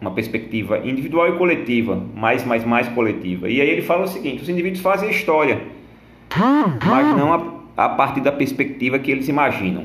uma 0.00 0.10
perspectiva 0.12 0.78
individual 0.78 1.28
e 1.28 1.38
coletiva, 1.38 2.02
mais, 2.14 2.44
mais, 2.44 2.64
mais 2.64 2.88
coletiva. 2.88 3.48
E 3.48 3.60
aí 3.60 3.68
ele 3.68 3.82
fala 3.82 4.04
o 4.04 4.08
seguinte: 4.08 4.42
os 4.42 4.48
indivíduos 4.48 4.80
fazem 4.80 5.08
a 5.08 5.12
história, 5.12 5.62
mas 6.86 7.16
não 7.16 7.32
a, 7.76 7.84
a 7.84 7.88
partir 7.88 8.20
da 8.20 8.32
perspectiva 8.32 8.98
que 8.98 9.10
eles 9.10 9.28
imaginam. 9.28 9.84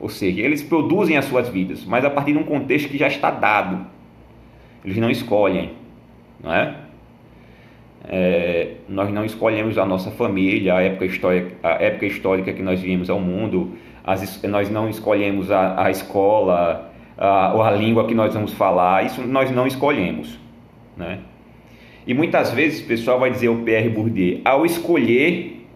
Ou 0.00 0.08
seja, 0.08 0.40
eles 0.40 0.62
produzem 0.62 1.16
as 1.16 1.24
suas 1.24 1.48
vidas, 1.48 1.84
mas 1.84 2.04
a 2.04 2.10
partir 2.10 2.32
de 2.32 2.38
um 2.38 2.44
contexto 2.44 2.88
que 2.88 2.96
já 2.96 3.08
está 3.08 3.30
dado 3.30 3.84
eles 4.84 4.96
não 4.96 5.10
escolhem, 5.10 5.72
não 6.42 6.52
é? 6.52 6.74
é? 8.04 8.74
nós 8.88 9.12
não 9.12 9.24
escolhemos 9.24 9.76
a 9.76 9.84
nossa 9.84 10.10
família, 10.10 10.74
a 10.74 10.82
época, 10.82 11.04
histórica, 11.04 11.56
a 11.62 11.82
época 11.82 12.06
histórica 12.06 12.52
que 12.52 12.62
nós 12.62 12.80
viemos 12.80 13.10
ao 13.10 13.20
mundo, 13.20 13.76
as, 14.04 14.42
nós 14.44 14.70
não 14.70 14.88
escolhemos 14.88 15.50
a, 15.50 15.84
a 15.84 15.90
escola, 15.90 16.87
a, 17.18 17.68
a 17.68 17.70
língua 17.72 18.06
que 18.06 18.14
nós 18.14 18.32
vamos 18.32 18.52
falar, 18.52 19.04
isso 19.04 19.22
nós 19.22 19.50
não 19.50 19.66
escolhemos, 19.66 20.38
né? 20.96 21.18
E 22.06 22.14
muitas 22.14 22.52
vezes 22.52 22.82
o 22.82 22.86
pessoal 22.86 23.18
vai 23.18 23.30
dizer 23.30 23.48
o 23.48 23.56
Pierre 23.56 23.90
Bourdieu, 23.90 24.40
ao 24.44 24.64
escolher, 24.64 25.66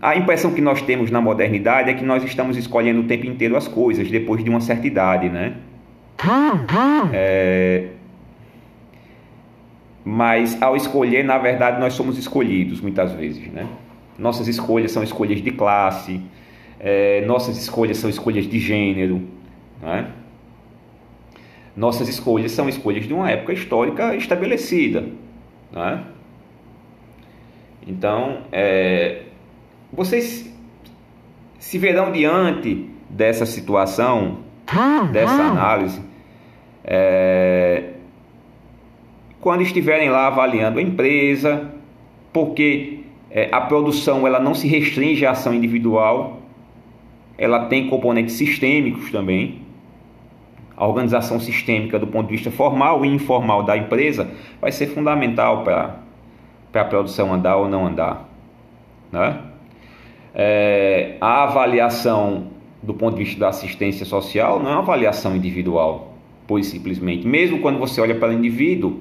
a 0.00 0.16
impressão 0.16 0.52
que 0.52 0.60
nós 0.60 0.80
temos 0.80 1.10
na 1.10 1.20
modernidade 1.20 1.90
é 1.90 1.94
que 1.94 2.04
nós 2.04 2.24
estamos 2.24 2.56
escolhendo 2.56 3.00
o 3.00 3.04
tempo 3.04 3.26
inteiro 3.26 3.56
as 3.56 3.68
coisas, 3.68 4.10
depois 4.10 4.42
de 4.42 4.48
uma 4.48 4.60
certa 4.60 4.86
idade, 4.86 5.28
né? 5.28 5.54
É... 7.12 7.88
Mas 10.04 10.60
ao 10.62 10.76
escolher, 10.76 11.24
na 11.24 11.38
verdade, 11.38 11.80
nós 11.80 11.94
somos 11.94 12.16
escolhidos 12.16 12.80
muitas 12.80 13.12
vezes, 13.12 13.46
né? 13.52 13.66
Nossas 14.18 14.46
escolhas 14.46 14.92
são 14.92 15.02
escolhas 15.02 15.42
de 15.42 15.50
classe, 15.50 16.20
é... 16.80 17.24
nossas 17.26 17.58
escolhas 17.58 17.98
são 17.98 18.08
escolhas 18.08 18.46
de 18.46 18.58
gênero, 18.58 19.22
né? 19.80 20.10
Nossas 21.76 22.08
escolhas 22.08 22.52
são 22.52 22.68
escolhas 22.68 23.06
de 23.06 23.12
uma 23.12 23.30
época 23.30 23.52
histórica 23.52 24.14
estabelecida, 24.14 25.08
né? 25.72 26.04
Então, 27.86 28.42
é... 28.52 29.22
vocês 29.92 30.52
se 31.58 31.78
verão 31.78 32.12
diante 32.12 32.88
dessa 33.10 33.44
situação 33.44 34.38
dessa 35.12 35.42
análise 35.42 36.00
é, 36.84 37.94
quando 39.40 39.62
estiverem 39.62 40.10
lá 40.10 40.26
avaliando 40.26 40.78
a 40.78 40.82
empresa, 40.82 41.70
porque 42.32 43.00
é, 43.30 43.48
a 43.50 43.62
produção 43.62 44.26
ela 44.26 44.38
não 44.38 44.54
se 44.54 44.68
restringe 44.68 45.24
à 45.24 45.30
ação 45.30 45.54
individual, 45.54 46.42
ela 47.38 47.66
tem 47.66 47.88
componentes 47.88 48.34
sistêmicos 48.34 49.10
também. 49.10 49.62
A 50.76 50.86
organização 50.86 51.38
sistêmica 51.38 51.98
do 51.98 52.06
ponto 52.06 52.28
de 52.28 52.32
vista 52.32 52.50
formal 52.50 53.04
e 53.04 53.08
informal 53.08 53.62
da 53.62 53.76
empresa 53.76 54.28
vai 54.60 54.72
ser 54.72 54.88
fundamental 54.88 55.62
para 55.62 56.00
a 56.74 56.84
produção 56.84 57.32
andar 57.32 57.56
ou 57.56 57.68
não 57.68 57.86
andar. 57.86 58.28
Né? 59.12 59.38
É, 60.34 61.16
a 61.20 61.44
avaliação 61.44 62.48
do 62.82 62.92
ponto 62.92 63.16
de 63.16 63.24
vista 63.24 63.40
da 63.40 63.48
assistência 63.48 64.04
social 64.04 64.60
não 64.60 64.70
é 64.70 64.72
uma 64.72 64.80
avaliação 64.80 65.34
individual, 65.36 66.14
pois 66.46 66.66
simplesmente. 66.66 67.26
Mesmo 67.26 67.60
quando 67.60 67.78
você 67.78 68.00
olha 68.00 68.14
para 68.14 68.30
o 68.30 68.32
indivíduo, 68.32 69.00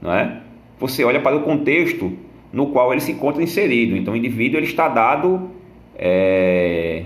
não 0.00 0.12
é? 0.12 0.40
você 0.80 1.04
olha 1.04 1.20
para 1.20 1.36
o 1.36 1.42
contexto 1.42 2.10
no 2.50 2.68
qual 2.68 2.90
ele 2.90 3.02
se 3.02 3.12
encontra 3.12 3.42
inserido. 3.42 3.96
Então, 3.96 4.14
o 4.14 4.16
indivíduo 4.16 4.58
ele 4.58 4.66
está 4.66 4.88
dado 4.88 5.50
é, 5.96 7.04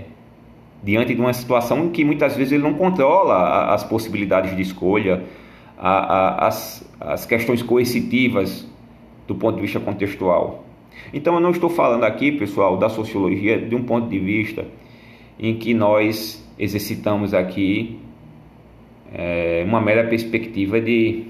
diante 0.85 1.15
de 1.15 1.19
uma 1.19 1.33
situação 1.33 1.85
em 1.85 1.89
que 1.89 2.05
muitas 2.05 2.35
vezes 2.35 2.53
ele 2.53 2.61
não 2.61 2.75
controla 2.75 3.73
as 3.73 3.83
possibilidades 3.83 4.55
de 4.55 4.61
escolha, 4.61 5.23
as, 5.75 6.87
as 6.99 7.25
questões 7.25 7.63
coercitivas 7.63 8.69
do 9.27 9.33
ponto 9.33 9.55
de 9.55 9.63
vista 9.63 9.79
contextual. 9.79 10.63
Então, 11.11 11.33
eu 11.33 11.39
não 11.39 11.49
estou 11.49 11.71
falando 11.71 12.03
aqui, 12.03 12.31
pessoal, 12.31 12.77
da 12.77 12.87
sociologia 12.87 13.59
de 13.59 13.75
um 13.75 13.83
ponto 13.83 14.07
de 14.07 14.19
vista 14.19 14.65
em 15.39 15.55
que 15.55 15.73
nós 15.73 16.47
exercitamos 16.57 17.33
aqui 17.33 17.99
é, 19.11 19.63
uma 19.65 19.81
mera 19.81 20.07
perspectiva 20.07 20.79
de, 20.79 21.23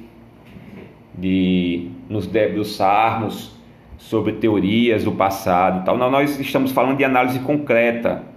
de 1.18 1.88
nos 2.10 2.28
debruçarmos 2.28 3.56
sobre 3.98 4.34
teorias 4.34 5.06
do 5.06 5.14
passado, 5.14 5.86
tal. 5.86 5.98
Não, 5.98 6.12
nós 6.12 6.38
estamos 6.38 6.74
falando 6.74 6.98
de 6.98 7.06
análise 7.06 7.40
concreta. 7.40 8.35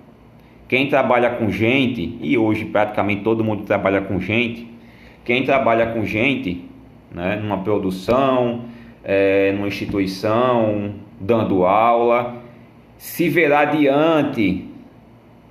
Quem 0.69 0.89
trabalha 0.89 1.31
com 1.31 1.51
gente, 1.51 2.19
e 2.21 2.37
hoje 2.37 2.67
praticamente 2.67 3.23
todo 3.23 3.43
mundo 3.43 3.65
trabalha 3.65 4.03
com 4.03 4.21
gente, 4.21 4.69
quem 5.25 5.43
trabalha 5.43 5.87
com 5.87 6.05
gente, 6.05 6.63
né, 7.11 7.37
numa 7.37 7.59
produção, 7.59 8.65
é, 9.03 9.51
numa 9.53 9.67
instituição, 9.67 10.95
dando 11.19 11.65
aula, 11.65 12.43
se 12.99 13.29
verá 13.31 13.65
diante 13.65 14.69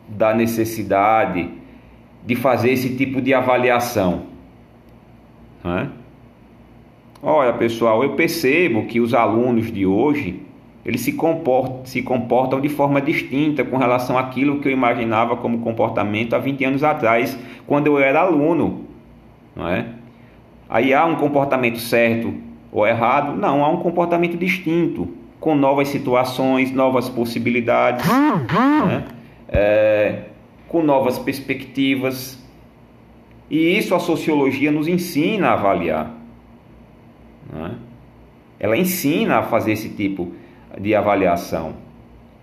da 0.08 0.34
necessidade 0.36 1.50
de 2.24 2.36
fazer 2.36 2.72
esse 2.72 2.96
tipo 2.96 3.20
de 3.20 3.34
avaliação. 3.34 4.24
Né? 5.64 5.90
Olha, 7.24 7.54
pessoal, 7.54 8.04
eu 8.04 8.12
percebo 8.12 8.86
que 8.86 9.00
os 9.00 9.14
alunos 9.14 9.72
de 9.72 9.86
hoje 9.86 10.47
eles 10.88 11.02
se 11.02 11.12
comportam, 11.12 11.86
se 11.86 12.02
comportam 12.02 12.62
de 12.62 12.70
forma 12.70 13.02
distinta 13.02 13.62
com 13.66 13.76
relação 13.76 14.18
àquilo 14.18 14.62
que 14.62 14.70
eu 14.70 14.72
imaginava 14.72 15.36
como 15.36 15.60
comportamento 15.60 16.34
há 16.34 16.40
20 16.40 16.64
anos 16.64 16.84
atrás, 16.84 17.38
quando 17.68 17.88
eu 17.88 18.00
era 18.00 18.22
aluno. 18.22 18.86
Não 19.54 19.68
é? 19.68 19.86
Aí 20.70 20.94
há 20.94 21.06
um 21.06 21.16
comportamento 21.16 21.78
certo 21.78 22.34
ou 22.72 22.88
errado? 22.88 23.36
Não, 23.36 23.66
há 23.66 23.70
um 23.70 23.82
comportamento 23.82 24.38
distinto, 24.38 25.10
com 25.42 25.56
novas 25.56 25.90
situações, 25.90 26.72
novas 26.72 27.10
possibilidades, 27.10 28.08
né? 28.08 29.04
é, 29.50 30.20
com 30.70 30.82
novas 30.82 31.20
perspectivas. 31.20 32.42
E 33.50 33.78
isso 33.78 33.94
a 33.94 34.00
sociologia 34.00 34.72
nos 34.72 34.88
ensina 34.88 35.50
a 35.50 35.54
avaliar. 35.54 36.14
Né? 37.52 37.72
Ela 38.58 38.78
ensina 38.78 39.40
a 39.40 39.44
fazer 39.44 39.74
esse 39.74 39.90
tipo 39.90 40.26
de 40.26 40.47
avaliação. 40.96 41.74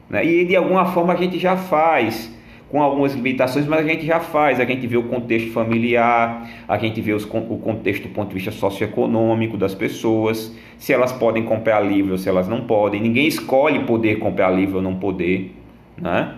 Né? 0.09 0.25
E 0.25 0.45
de 0.45 0.57
alguma 0.57 0.87
forma 0.87 1.13
a 1.13 1.17
gente 1.17 1.39
já 1.39 1.57
faz, 1.57 2.33
com 2.75 2.83
algumas 2.83 3.15
limitações, 3.15 3.67
mas 3.67 3.87
a 3.87 3.89
gente 3.89 4.05
já 4.05 4.19
faz. 4.19 4.59
A 4.59 4.65
gente 4.65 4.87
vê 4.87 4.97
o 4.97 5.05
contexto 5.05 5.53
familiar, 5.53 6.49
a 6.67 6.77
gente 6.77 7.01
vê 7.01 7.13
os, 7.13 7.25
o 7.25 7.59
contexto 7.59 8.09
do 8.09 8.09
ponto 8.09 8.29
de 8.29 8.35
vista 8.35 8.51
socioeconômico 8.51 9.57
das 9.57 9.75
pessoas, 9.75 10.53
se 10.77 10.93
elas 10.93 11.13
podem 11.13 11.45
comprar 11.45 11.81
livro 11.81 12.13
ou 12.13 12.19
se 12.19 12.29
elas 12.29 12.49
não 12.49 12.63
podem. 12.63 13.01
Ninguém 13.01 13.27
escolhe 13.29 13.85
poder 13.85 14.19
comprar 14.19 14.51
livro 14.51 14.79
ou 14.79 14.83
não 14.83 14.97
poder. 14.97 15.55
Né? 15.97 16.35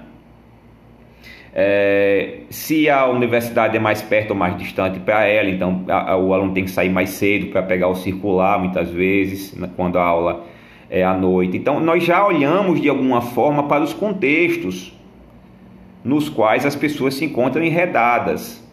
É, 1.55 2.41
se 2.50 2.91
a 2.91 3.07
universidade 3.07 3.75
é 3.75 3.81
mais 3.81 4.03
perto 4.03 4.33
ou 4.33 4.37
mais 4.37 4.59
distante 4.59 5.00
para 5.00 5.26
ela, 5.26 5.49
então 5.49 5.87
a, 5.88 6.12
a, 6.12 6.17
o 6.19 6.35
aluno 6.35 6.53
tem 6.53 6.65
que 6.65 6.71
sair 6.71 6.91
mais 6.91 7.09
cedo 7.09 7.47
para 7.47 7.62
pegar 7.62 7.88
o 7.88 7.95
circular, 7.95 8.59
muitas 8.59 8.91
vezes, 8.91 9.55
né, 9.55 9.71
quando 9.75 9.99
a 9.99 10.05
aula 10.05 10.45
é 10.88 11.05
à 11.05 11.14
noite. 11.14 11.57
Então, 11.57 11.81
nós 11.81 12.05
já 12.05 12.25
olhamos 12.26 12.81
de 12.81 12.88
alguma 12.88 13.21
forma 13.21 13.64
para 13.64 13.83
os 13.83 13.93
contextos 13.93 14.93
nos 16.05 16.28
quais 16.28 16.64
as 16.64 16.76
pessoas 16.76 17.14
se 17.14 17.25
encontram 17.25 17.64
enredadas. 17.64 18.64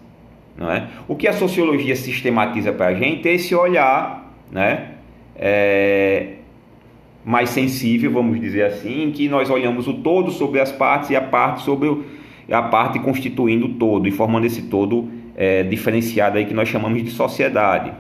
Não 0.56 0.72
é? 0.72 0.88
O 1.08 1.16
que 1.16 1.28
a 1.28 1.34
sociologia 1.34 1.96
sistematiza 1.96 2.72
para 2.72 2.88
a 2.88 2.94
gente 2.94 3.28
é 3.28 3.34
esse 3.34 3.56
olhar 3.56 4.32
né, 4.52 4.92
é, 5.36 6.34
mais 7.26 7.50
sensível, 7.50 8.12
vamos 8.12 8.40
dizer 8.40 8.66
assim, 8.66 9.06
em 9.06 9.12
que 9.12 9.28
nós 9.28 9.50
olhamos 9.50 9.88
o 9.88 9.96
todo 9.96 10.30
sobre 10.30 10.60
as 10.60 10.72
partes 10.72 11.10
e 11.10 11.16
a 11.16 11.22
parte 11.22 11.64
sobre 11.64 11.88
o 11.88 12.04
a 12.52 12.62
parte 12.62 13.00
constituindo 13.00 13.68
o 13.68 13.70
todo 13.76 14.08
e 14.08 14.12
formando 14.12 14.46
esse 14.46 14.64
todo 14.64 15.10
é, 15.36 15.64
diferenciado 15.64 16.38
aí 16.38 16.46
que 16.46 16.54
nós 16.54 16.68
chamamos 16.68 17.02
de 17.02 17.10
sociedade. 17.10 17.94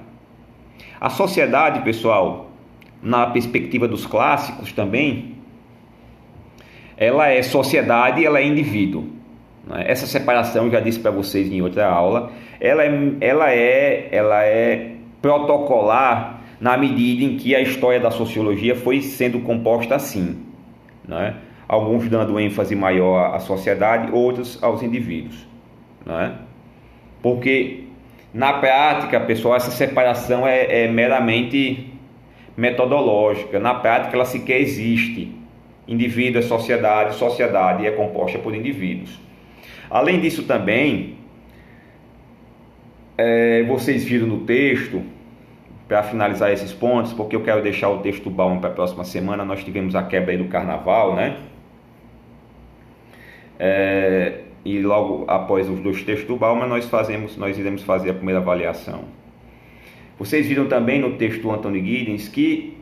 A 1.00 1.10
sociedade, 1.10 1.82
pessoal, 1.82 2.52
na 3.04 3.28
perspectiva 3.28 3.88
dos 3.88 4.06
clássicos 4.06 4.72
também, 4.72 5.36
ela 6.98 7.28
é 7.28 7.44
sociedade 7.44 8.26
ela 8.26 8.40
é 8.40 8.48
indivíduo. 8.48 9.08
Né? 9.68 9.84
Essa 9.86 10.08
separação, 10.08 10.72
já 10.72 10.80
disse 10.80 11.00
para 11.00 11.12
vocês 11.12 11.52
em 11.52 11.62
outra 11.62 11.88
aula, 11.88 12.32
ela 12.60 12.84
é, 12.84 13.18
ela 13.20 13.52
é, 13.52 14.08
ela 14.12 14.44
é 14.44 14.94
protocolar 15.22 16.42
na 16.60 16.78
medida 16.78 17.24
em 17.24 17.38
que 17.38 17.54
a 17.54 17.62
história 17.62 18.00
da 18.00 18.10
sociologia 18.10 18.76
foi 18.76 19.02
sendo 19.02 19.40
composta 19.42 19.96
assim. 19.96 20.38
Né? 21.06 21.36
alguns 21.68 22.08
dando 22.08 22.40
ênfase 22.40 22.76
maior 22.76 23.34
à 23.36 23.40
sociedade, 23.40 24.12
outros 24.12 24.62
aos 24.62 24.84
indivíduos. 24.84 25.48
Não 26.06 26.20
é? 26.20 26.34
Porque 27.22 27.86
na 28.34 28.54
prática, 28.54 29.20
pessoal, 29.20 29.56
essa 29.56 29.72
separação 29.72 30.46
é, 30.46 30.86
é 30.86 30.88
meramente 30.88 31.93
metodológica. 32.56 33.60
Na 33.60 33.74
prática, 33.74 34.16
ela 34.16 34.26
sequer 34.26 34.60
existe. 34.60 35.32
Indivíduo 35.88 36.40
é 36.40 36.42
sociedade, 36.42 37.16
sociedade 37.16 37.86
é 37.86 37.92
composta 37.92 38.40
por 38.40 38.56
indivíduos. 38.56 39.20
Além 39.90 40.20
disso, 40.20 40.44
também, 40.44 41.18
é, 43.18 43.64
vocês 43.64 44.04
viram 44.04 44.28
no 44.28 44.40
texto, 44.42 45.04
para 45.88 46.02
finalizar 46.04 46.52
esses 46.52 46.74
pontos, 46.74 47.14
porque 47.14 47.36
eu 47.36 47.42
quero 47.42 47.62
deixar 47.62 47.90
o 47.90 48.00
texto 48.00 48.30
bom 48.30 48.60
para 48.60 48.70
a 48.70 48.74
próxima 48.74 49.04
semana, 49.04 49.44
nós 49.44 49.64
tivemos 49.64 49.96
a 49.96 50.04
quebra 50.04 50.38
do 50.38 50.46
carnaval, 50.46 51.16
né? 51.16 51.38
É, 53.60 54.40
e 54.66 54.80
logo 54.80 55.26
após 55.28 55.70
os 55.70 55.80
dois 55.80 56.02
textos 56.04 56.28
do 56.28 56.36
Bauman 56.36 56.68
nós 56.68 56.86
fazemos, 56.86 57.38
nós 57.38 57.58
iremos 57.58 57.84
fazer 57.84 58.10
a 58.10 58.14
primeira 58.14 58.40
avaliação. 58.40 59.04
Vocês 60.18 60.46
viram 60.46 60.68
também 60.68 61.02
no 61.02 61.18
texto 61.18 61.42
do 61.42 61.52
Anthony 61.52 61.84
Giddens 61.84 62.28
que 62.28 62.78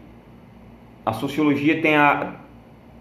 a 1.05 1.13
sociologia 1.13 1.81
tem 1.81 1.95
a, 1.95 2.35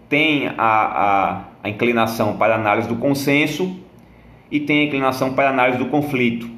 tem 0.09 0.47
a, 0.47 0.53
a, 0.57 1.41
a 1.63 1.69
inclinação 1.69 2.37
para 2.37 2.55
a 2.55 2.57
análise 2.57 2.87
do 2.87 2.95
consenso 2.95 3.79
e 4.49 4.59
tem 4.59 4.81
a 4.81 4.83
inclinação 4.85 5.33
para 5.33 5.49
a 5.49 5.51
análise 5.51 5.77
do 5.77 5.85
conflito. 5.85 6.49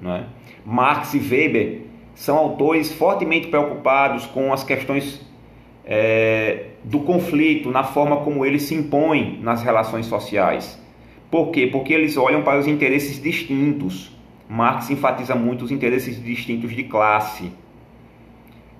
Né? 0.00 0.26
Marx 0.64 1.14
e 1.14 1.18
Weber 1.18 1.82
são 2.14 2.36
autores 2.36 2.92
fortemente 2.92 3.48
preocupados 3.48 4.26
com 4.26 4.52
as 4.52 4.62
questões 4.62 5.20
é, 5.84 6.66
do 6.84 7.00
conflito, 7.00 7.70
na 7.70 7.82
forma 7.82 8.18
como 8.18 8.44
ele 8.44 8.58
se 8.58 8.74
impõe 8.74 9.38
nas 9.42 9.62
relações 9.62 10.06
sociais. 10.06 10.80
Por 11.30 11.50
quê? 11.50 11.66
Porque 11.66 11.92
eles 11.92 12.16
olham 12.16 12.42
para 12.42 12.58
os 12.58 12.66
interesses 12.66 13.20
distintos. 13.20 14.12
Marx 14.52 14.90
enfatiza 14.90 15.34
muito 15.34 15.64
os 15.64 15.70
interesses 15.70 16.22
distintos 16.22 16.76
de 16.76 16.84
classe. 16.84 17.50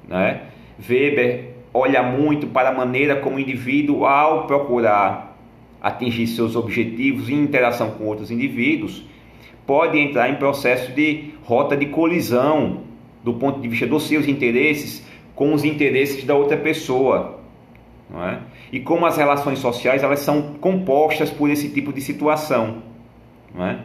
Né? 0.07 0.43
Weber 0.79 1.55
olha 1.73 2.03
muito 2.03 2.47
para 2.47 2.69
a 2.69 2.75
maneira 2.75 3.17
como 3.17 3.37
o 3.37 3.41
indivíduo, 3.41 4.05
ao 4.05 4.47
procurar 4.47 5.35
atingir 5.81 6.27
seus 6.27 6.57
objetivos 6.57 7.31
em 7.31 7.43
interação 7.43 7.93
com 7.93 8.05
outros 8.05 8.31
indivíduos, 8.31 9.03
pode 9.67 9.99
entrar 9.99 10.29
em 10.29 10.35
processo 10.35 10.93
de 10.93 11.31
rota 11.43 11.75
de 11.75 11.87
colisão 11.87 12.83
do 13.25 13.33
ponto 13.33 13.59
de 13.59 13.67
vista 13.67 13.87
dos 13.87 14.03
seus 14.03 14.29
interesses 14.29 15.07
com 15.35 15.55
os 15.55 15.65
interesses 15.65 16.23
da 16.25 16.35
outra 16.35 16.59
pessoa. 16.59 17.41
É? 18.15 18.41
E 18.71 18.79
como 18.79 19.07
as 19.07 19.17
relações 19.17 19.59
sociais 19.59 20.03
elas 20.03 20.21
são 20.21 20.55
compostas 20.61 21.31
por 21.31 21.49
esse 21.49 21.71
tipo 21.71 21.95
de 21.95 22.03
situação. 22.03 22.83
Não 23.55 23.67
é? 23.67 23.79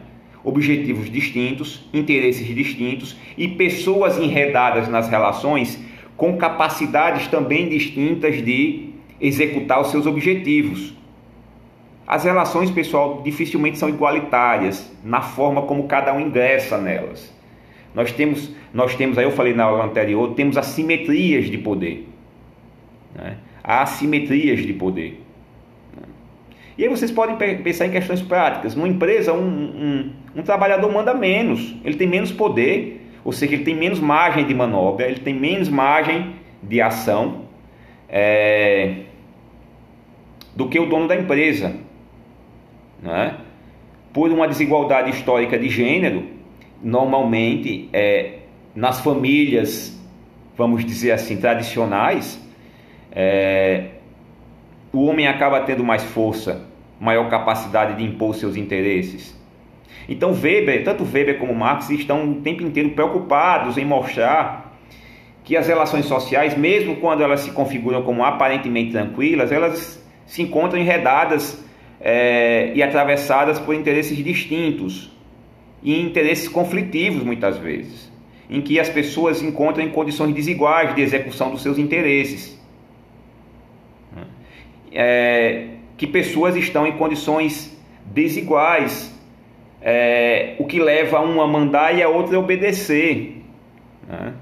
Objetivos 0.48 1.10
distintos, 1.10 1.86
interesses 1.92 2.46
distintos 2.46 3.14
e 3.36 3.48
pessoas 3.48 4.16
enredadas 4.16 4.88
nas 4.88 5.06
relações 5.06 5.78
com 6.16 6.38
capacidades 6.38 7.26
também 7.26 7.68
distintas 7.68 8.42
de 8.42 8.94
executar 9.20 9.78
os 9.82 9.90
seus 9.90 10.06
objetivos. 10.06 10.94
As 12.06 12.24
relações, 12.24 12.70
pessoal, 12.70 13.20
dificilmente 13.22 13.78
são 13.78 13.90
igualitárias 13.90 14.90
na 15.04 15.20
forma 15.20 15.60
como 15.62 15.86
cada 15.86 16.14
um 16.14 16.20
ingressa 16.20 16.78
nelas. 16.78 17.30
Nós 17.94 18.10
temos, 18.10 18.50
nós 18.72 18.94
temos, 18.94 19.18
aí 19.18 19.24
eu 19.24 19.32
falei 19.32 19.52
na 19.52 19.64
aula 19.64 19.84
anterior, 19.84 20.32
temos 20.34 20.56
assimetrias 20.56 21.50
de 21.50 21.58
poder. 21.58 22.08
Né? 23.14 23.36
Há 23.62 23.82
assimetrias 23.82 24.60
de 24.60 24.72
poder. 24.72 25.20
E 26.78 26.84
aí 26.84 26.88
vocês 26.88 27.10
podem 27.10 27.36
pensar 27.36 27.86
em 27.86 27.90
questões 27.90 28.22
práticas. 28.22 28.76
Numa 28.76 28.86
empresa, 28.86 29.32
um, 29.32 29.46
um, 29.46 30.12
um 30.34 30.42
trabalhador 30.42 30.92
manda 30.92 31.14
menos, 31.14 31.74
ele 31.84 31.96
tem 31.96 32.06
menos 32.06 32.30
poder, 32.30 33.06
ou 33.24 33.32
seja, 33.32 33.54
ele 33.54 33.64
tem 33.64 33.74
menos 33.74 34.00
margem 34.00 34.46
de 34.46 34.54
manobra, 34.54 35.06
ele 35.06 35.20
tem 35.20 35.34
menos 35.34 35.68
margem 35.68 36.34
de 36.62 36.80
ação 36.80 37.42
é, 38.08 39.02
do 40.54 40.68
que 40.68 40.78
o 40.78 40.86
dono 40.86 41.06
da 41.06 41.14
empresa. 41.14 41.76
Né? 43.02 43.36
Por 44.12 44.30
uma 44.30 44.48
desigualdade 44.48 45.10
histórica 45.10 45.58
de 45.58 45.68
gênero, 45.68 46.24
normalmente 46.82 47.88
é, 47.92 48.38
nas 48.74 49.00
famílias, 49.00 49.96
vamos 50.56 50.84
dizer 50.84 51.12
assim, 51.12 51.36
tradicionais, 51.36 52.40
é, 53.12 53.88
o 54.92 55.04
homem 55.04 55.26
acaba 55.28 55.60
tendo 55.60 55.84
mais 55.84 56.02
força, 56.02 56.66
maior 57.00 57.28
capacidade 57.28 57.96
de 57.96 58.04
impor 58.04 58.34
seus 58.34 58.56
interesses. 58.56 59.37
Então 60.08 60.32
Weber, 60.32 60.84
tanto 60.84 61.04
Weber 61.04 61.38
como 61.38 61.54
Marx 61.54 61.90
estão 61.90 62.30
o 62.30 62.34
tempo 62.36 62.62
inteiro 62.62 62.90
preocupados 62.90 63.76
em 63.76 63.84
mostrar 63.84 64.78
que 65.44 65.56
as 65.56 65.66
relações 65.66 66.04
sociais, 66.04 66.56
mesmo 66.56 66.96
quando 66.96 67.22
elas 67.22 67.40
se 67.40 67.52
configuram 67.52 68.02
como 68.02 68.22
aparentemente 68.22 68.92
tranquilas, 68.92 69.50
elas 69.50 69.98
se 70.26 70.42
encontram 70.42 70.78
enredadas 70.78 71.64
é, 72.00 72.72
e 72.74 72.82
atravessadas 72.82 73.58
por 73.58 73.74
interesses 73.74 74.16
distintos 74.22 75.10
e 75.82 76.00
interesses 76.00 76.48
conflitivos 76.48 77.22
muitas 77.22 77.56
vezes, 77.56 78.12
em 78.50 78.60
que 78.60 78.78
as 78.78 78.88
pessoas 78.88 79.42
encontram 79.42 79.84
em 79.84 79.90
condições 79.90 80.34
desiguais 80.34 80.94
de 80.94 81.00
execução 81.00 81.50
dos 81.50 81.62
seus 81.62 81.78
interesses. 81.78 82.58
É, 84.92 85.68
que 85.96 86.06
pessoas 86.06 86.56
estão 86.56 86.86
em 86.86 86.92
condições 86.92 87.76
desiguais, 88.06 89.17
é, 89.80 90.54
o 90.58 90.64
que 90.64 90.80
leva 90.80 91.20
um 91.20 91.40
a 91.40 91.46
mandar 91.46 91.94
e 91.96 92.02
a 92.02 92.08
outro 92.08 92.36
a 92.36 92.38
obedecer. 92.38 93.42
Né? 94.08 94.34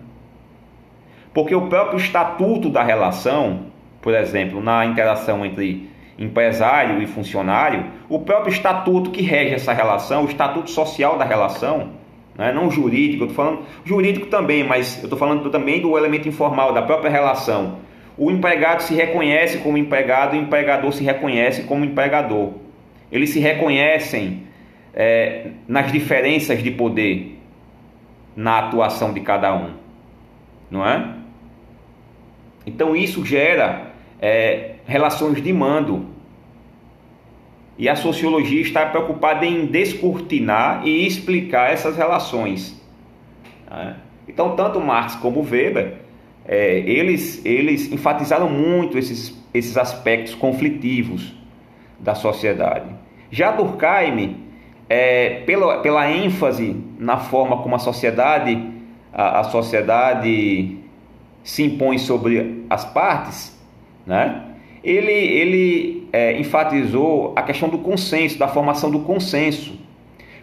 Porque 1.34 1.54
o 1.54 1.68
próprio 1.68 1.98
estatuto 1.98 2.70
da 2.70 2.82
relação, 2.82 3.66
por 4.00 4.14
exemplo, 4.14 4.62
na 4.62 4.86
interação 4.86 5.44
entre 5.44 5.90
empresário 6.18 7.02
e 7.02 7.06
funcionário, 7.06 7.84
o 8.08 8.20
próprio 8.20 8.50
estatuto 8.50 9.10
que 9.10 9.20
rege 9.20 9.54
essa 9.54 9.72
relação, 9.72 10.24
o 10.24 10.28
estatuto 10.28 10.70
social 10.70 11.18
da 11.18 11.24
relação, 11.24 11.90
né, 12.36 12.52
não 12.52 12.70
jurídico, 12.70 13.24
eu 13.24 13.28
estou 13.28 13.44
falando 13.44 13.62
jurídico 13.84 14.26
também, 14.26 14.64
mas 14.64 14.98
eu 14.98 15.04
estou 15.04 15.18
falando 15.18 15.50
também 15.50 15.80
do 15.80 15.96
elemento 15.96 16.28
informal, 16.28 16.72
da 16.72 16.82
própria 16.82 17.10
relação. 17.10 17.78
O 18.16 18.30
empregado 18.30 18.82
se 18.82 18.94
reconhece 18.94 19.58
como 19.58 19.76
empregado, 19.76 20.32
o 20.32 20.36
empregador 20.36 20.90
se 20.92 21.04
reconhece 21.04 21.64
como 21.64 21.84
empregador. 21.84 22.52
Eles 23.12 23.30
se 23.30 23.40
reconhecem 23.40 24.42
é, 24.96 25.50
nas 25.68 25.92
diferenças 25.92 26.62
de 26.62 26.70
poder 26.70 27.38
na 28.34 28.58
atuação 28.60 29.12
de 29.12 29.20
cada 29.20 29.54
um, 29.54 29.74
não 30.70 30.86
é? 30.86 31.14
Então 32.66 32.96
isso 32.96 33.24
gera 33.24 33.92
é, 34.20 34.76
relações 34.86 35.42
de 35.42 35.52
mando. 35.52 36.16
E 37.78 37.90
a 37.90 37.94
sociologia 37.94 38.62
está 38.62 38.86
preocupada 38.86 39.44
em 39.44 39.66
descortinar 39.66 40.86
e 40.86 41.06
explicar 41.06 41.70
essas 41.70 41.94
relações. 41.94 42.82
Né? 43.70 43.96
Então, 44.26 44.56
tanto 44.56 44.80
Marx 44.80 45.14
como 45.16 45.42
Weber, 45.42 45.98
é, 46.46 46.78
eles, 46.78 47.44
eles 47.44 47.92
enfatizaram 47.92 48.48
muito 48.48 48.96
esses, 48.96 49.38
esses 49.52 49.76
aspectos 49.76 50.34
conflitivos 50.34 51.34
da 52.00 52.14
sociedade. 52.14 52.88
Já 53.30 53.50
Durkheim, 53.50 54.45
é, 54.88 55.42
pela, 55.46 55.78
pela 55.78 56.10
ênfase 56.10 56.76
na 56.98 57.16
forma 57.18 57.58
como 57.58 57.74
a 57.74 57.78
sociedade, 57.78 58.70
a, 59.12 59.40
a 59.40 59.44
sociedade 59.44 60.78
se 61.42 61.62
impõe 61.62 61.98
sobre 61.98 62.64
as 62.68 62.84
partes, 62.84 63.56
né? 64.06 64.42
ele, 64.82 65.12
ele 65.12 66.08
é, 66.12 66.38
enfatizou 66.38 67.32
a 67.34 67.42
questão 67.42 67.68
do 67.68 67.78
consenso, 67.78 68.38
da 68.38 68.48
formação 68.48 68.90
do 68.90 69.00
consenso. 69.00 69.78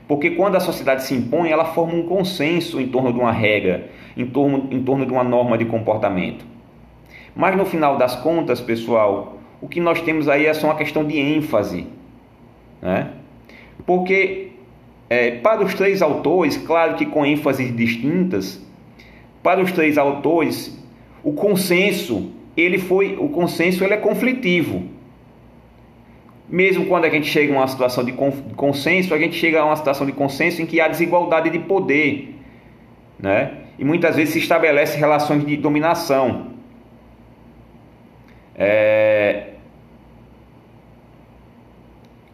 Porque 0.07 0.31
quando 0.31 0.55
a 0.55 0.59
sociedade 0.59 1.03
se 1.03 1.15
impõe, 1.15 1.49
ela 1.49 1.65
forma 1.65 1.93
um 1.93 2.03
consenso 2.03 2.79
em 2.79 2.87
torno 2.87 3.13
de 3.13 3.19
uma 3.19 3.31
regra, 3.31 3.89
em 4.17 4.25
torno, 4.25 4.67
em 4.69 4.83
torno 4.83 5.05
de 5.05 5.11
uma 5.13 5.23
norma 5.23 5.57
de 5.57 5.63
comportamento. 5.63 6.45
Mas 7.33 7.55
no 7.55 7.65
final 7.65 7.97
das 7.97 8.15
contas, 8.17 8.59
pessoal, 8.59 9.37
o 9.61 9.67
que 9.67 9.79
nós 9.79 10.01
temos 10.01 10.27
aí 10.27 10.45
é 10.45 10.53
só 10.53 10.67
uma 10.67 10.75
questão 10.75 11.05
de 11.05 11.17
ênfase. 11.17 11.87
Né? 12.81 13.09
Porque 13.85 14.51
é, 15.09 15.31
para 15.31 15.63
os 15.63 15.73
três 15.73 16.01
autores, 16.01 16.57
claro 16.57 16.95
que 16.95 17.05
com 17.05 17.25
ênfases 17.25 17.75
distintas, 17.75 18.61
para 19.41 19.61
os 19.61 19.71
três 19.71 19.97
autores, 19.97 20.79
o 21.23 21.33
consenso 21.33 22.31
ele 22.55 22.77
foi, 22.77 23.17
o 23.19 23.29
consenso 23.29 23.83
ele 23.83 23.93
é 23.93 23.97
conflitivo. 23.97 24.83
Mesmo 26.47 26.85
quando 26.85 27.05
a 27.05 27.09
gente 27.09 27.27
chega 27.27 27.53
a 27.53 27.57
uma 27.57 27.67
situação 27.67 28.03
de 28.03 28.11
consenso, 28.55 29.13
a 29.13 29.17
gente 29.17 29.35
chega 29.35 29.61
a 29.61 29.65
uma 29.65 29.75
situação 29.75 30.05
de 30.05 30.11
consenso 30.11 30.61
em 30.61 30.65
que 30.65 30.79
há 30.79 30.87
desigualdade 30.87 31.49
de 31.49 31.59
poder, 31.59 32.35
né? 33.19 33.53
E 33.79 33.83
muitas 33.83 34.15
vezes 34.15 34.33
se 34.33 34.39
estabelece 34.39 34.97
relações 34.97 35.45
de 35.45 35.57
dominação. 35.57 36.53
É... 38.55 39.52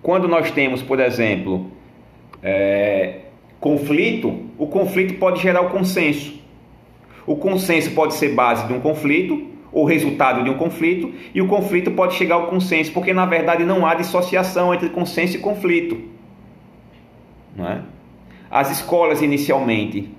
Quando 0.01 0.27
nós 0.27 0.51
temos, 0.51 0.81
por 0.81 0.99
exemplo, 0.99 1.67
é... 2.41 3.19
conflito, 3.59 4.45
o 4.57 4.67
conflito 4.67 5.15
pode 5.15 5.41
gerar 5.41 5.61
o 5.61 5.69
consenso. 5.69 6.39
O 7.25 7.35
consenso 7.35 7.91
pode 7.91 8.13
ser 8.15 8.29
base 8.29 8.65
de 8.67 8.73
um 8.73 8.79
conflito, 8.79 9.47
o 9.71 9.83
resultado 9.83 10.43
de 10.43 10.49
um 10.49 10.55
conflito, 10.55 11.13
e 11.33 11.41
o 11.41 11.47
conflito 11.47 11.91
pode 11.91 12.15
chegar 12.15 12.35
ao 12.35 12.47
consenso, 12.47 12.91
porque 12.91 13.13
na 13.13 13.25
verdade 13.25 13.63
não 13.63 13.85
há 13.85 13.93
dissociação 13.93 14.73
entre 14.73 14.89
consenso 14.89 15.37
e 15.37 15.39
conflito. 15.39 16.01
Não 17.55 17.67
é? 17.67 17.81
As 18.49 18.71
escolas 18.71 19.21
inicialmente, 19.21 20.09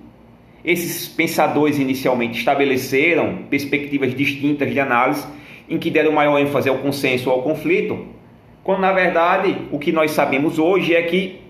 esses 0.63 1.07
pensadores 1.07 1.79
inicialmente 1.79 2.37
estabeleceram 2.37 3.39
perspectivas 3.49 4.15
distintas 4.15 4.71
de 4.71 4.79
análise 4.79 5.25
em 5.69 5.77
que 5.77 5.89
deram 5.89 6.11
maior 6.11 6.39
ênfase 6.39 6.69
ao 6.69 6.77
consenso 6.77 7.29
ou 7.29 7.35
ao 7.35 7.41
conflito, 7.41 8.05
quando 8.63 8.79
na 8.81 8.91
verdade 8.91 9.67
o 9.71 9.79
que 9.79 9.91
nós 9.91 10.11
sabemos 10.11 10.59
hoje 10.59 10.95
é 10.95 11.01
que 11.01 11.41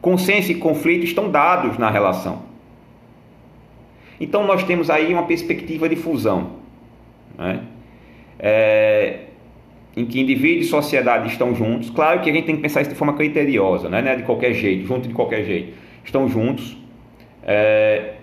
consenso 0.00 0.52
e 0.52 0.54
conflito 0.54 1.04
estão 1.04 1.30
dados 1.30 1.78
na 1.78 1.90
relação. 1.90 2.42
Então 4.20 4.46
nós 4.46 4.62
temos 4.64 4.90
aí 4.90 5.12
uma 5.12 5.24
perspectiva 5.24 5.88
de 5.88 5.96
fusão 5.96 6.64
né? 7.36 7.60
É, 8.38 9.20
em 9.96 10.04
que 10.04 10.20
indivíduo 10.20 10.62
e 10.62 10.64
sociedade 10.64 11.28
estão 11.28 11.54
juntos. 11.54 11.90
Claro 11.90 12.20
que 12.20 12.30
a 12.30 12.32
gente 12.32 12.44
tem 12.44 12.56
que 12.56 12.62
pensar 12.62 12.80
isso 12.80 12.90
de 12.90 12.96
forma 12.96 13.14
criteriosa, 13.14 13.88
né? 13.88 14.02
É 14.12 14.16
de 14.16 14.22
qualquer 14.22 14.52
jeito, 14.52 14.86
junto 14.86 15.08
de 15.08 15.14
qualquer 15.14 15.44
jeito. 15.44 15.74
Estão 16.04 16.28
juntos. 16.28 16.76
É, 17.42 18.14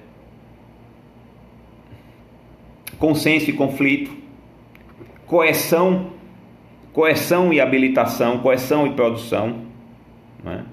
consenso 2.97 3.49
e 3.49 3.53
conflito, 3.53 4.11
coerção, 5.25 6.10
coerção 6.93 7.53
e 7.53 7.61
habilitação, 7.61 8.39
coerção 8.39 8.85
e 8.85 8.91
produção. 8.91 9.61
Né? 10.43 10.63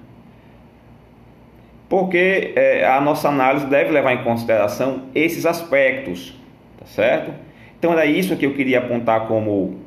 Porque 1.87 2.53
é, 2.55 2.85
a 2.85 3.01
nossa 3.01 3.29
análise 3.29 3.65
deve 3.65 3.91
levar 3.91 4.13
em 4.13 4.23
consideração 4.23 5.03
esses 5.15 5.45
aspectos, 5.45 6.35
tá 6.77 6.85
certo? 6.85 7.33
Então 7.77 7.91
era 7.93 8.05
isso 8.05 8.35
que 8.35 8.45
eu 8.45 8.53
queria 8.53 8.79
apontar 8.79 9.27
como, 9.27 9.79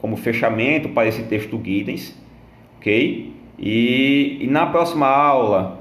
como 0.00 0.16
fechamento 0.16 0.90
para 0.90 1.08
esse 1.08 1.24
texto 1.24 1.56
do 1.56 1.64
Giddens, 1.64 2.14
ok? 2.78 3.32
E, 3.58 4.38
e 4.40 4.46
na 4.46 4.66
próxima 4.66 5.08
aula 5.08 5.80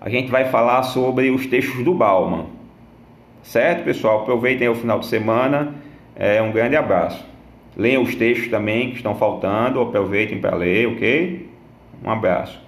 a 0.00 0.08
gente 0.08 0.30
vai 0.30 0.46
falar 0.46 0.82
sobre 0.82 1.30
os 1.30 1.46
textos 1.46 1.84
do 1.84 1.94
Bauman, 1.94 2.46
certo, 3.42 3.84
pessoal? 3.84 4.22
Aproveitem 4.22 4.68
o 4.68 4.74
final 4.74 4.98
de 4.98 5.06
semana, 5.06 5.74
é, 6.16 6.42
um 6.42 6.50
grande 6.50 6.74
abraço. 6.74 7.35
Leiam 7.76 8.02
os 8.02 8.14
textos 8.14 8.48
também 8.48 8.90
que 8.90 8.96
estão 8.96 9.14
faltando, 9.14 9.80
aproveitem 9.80 10.38
para 10.40 10.56
ler, 10.56 10.88
ok? 10.88 11.48
Um 12.02 12.10
abraço. 12.10 12.65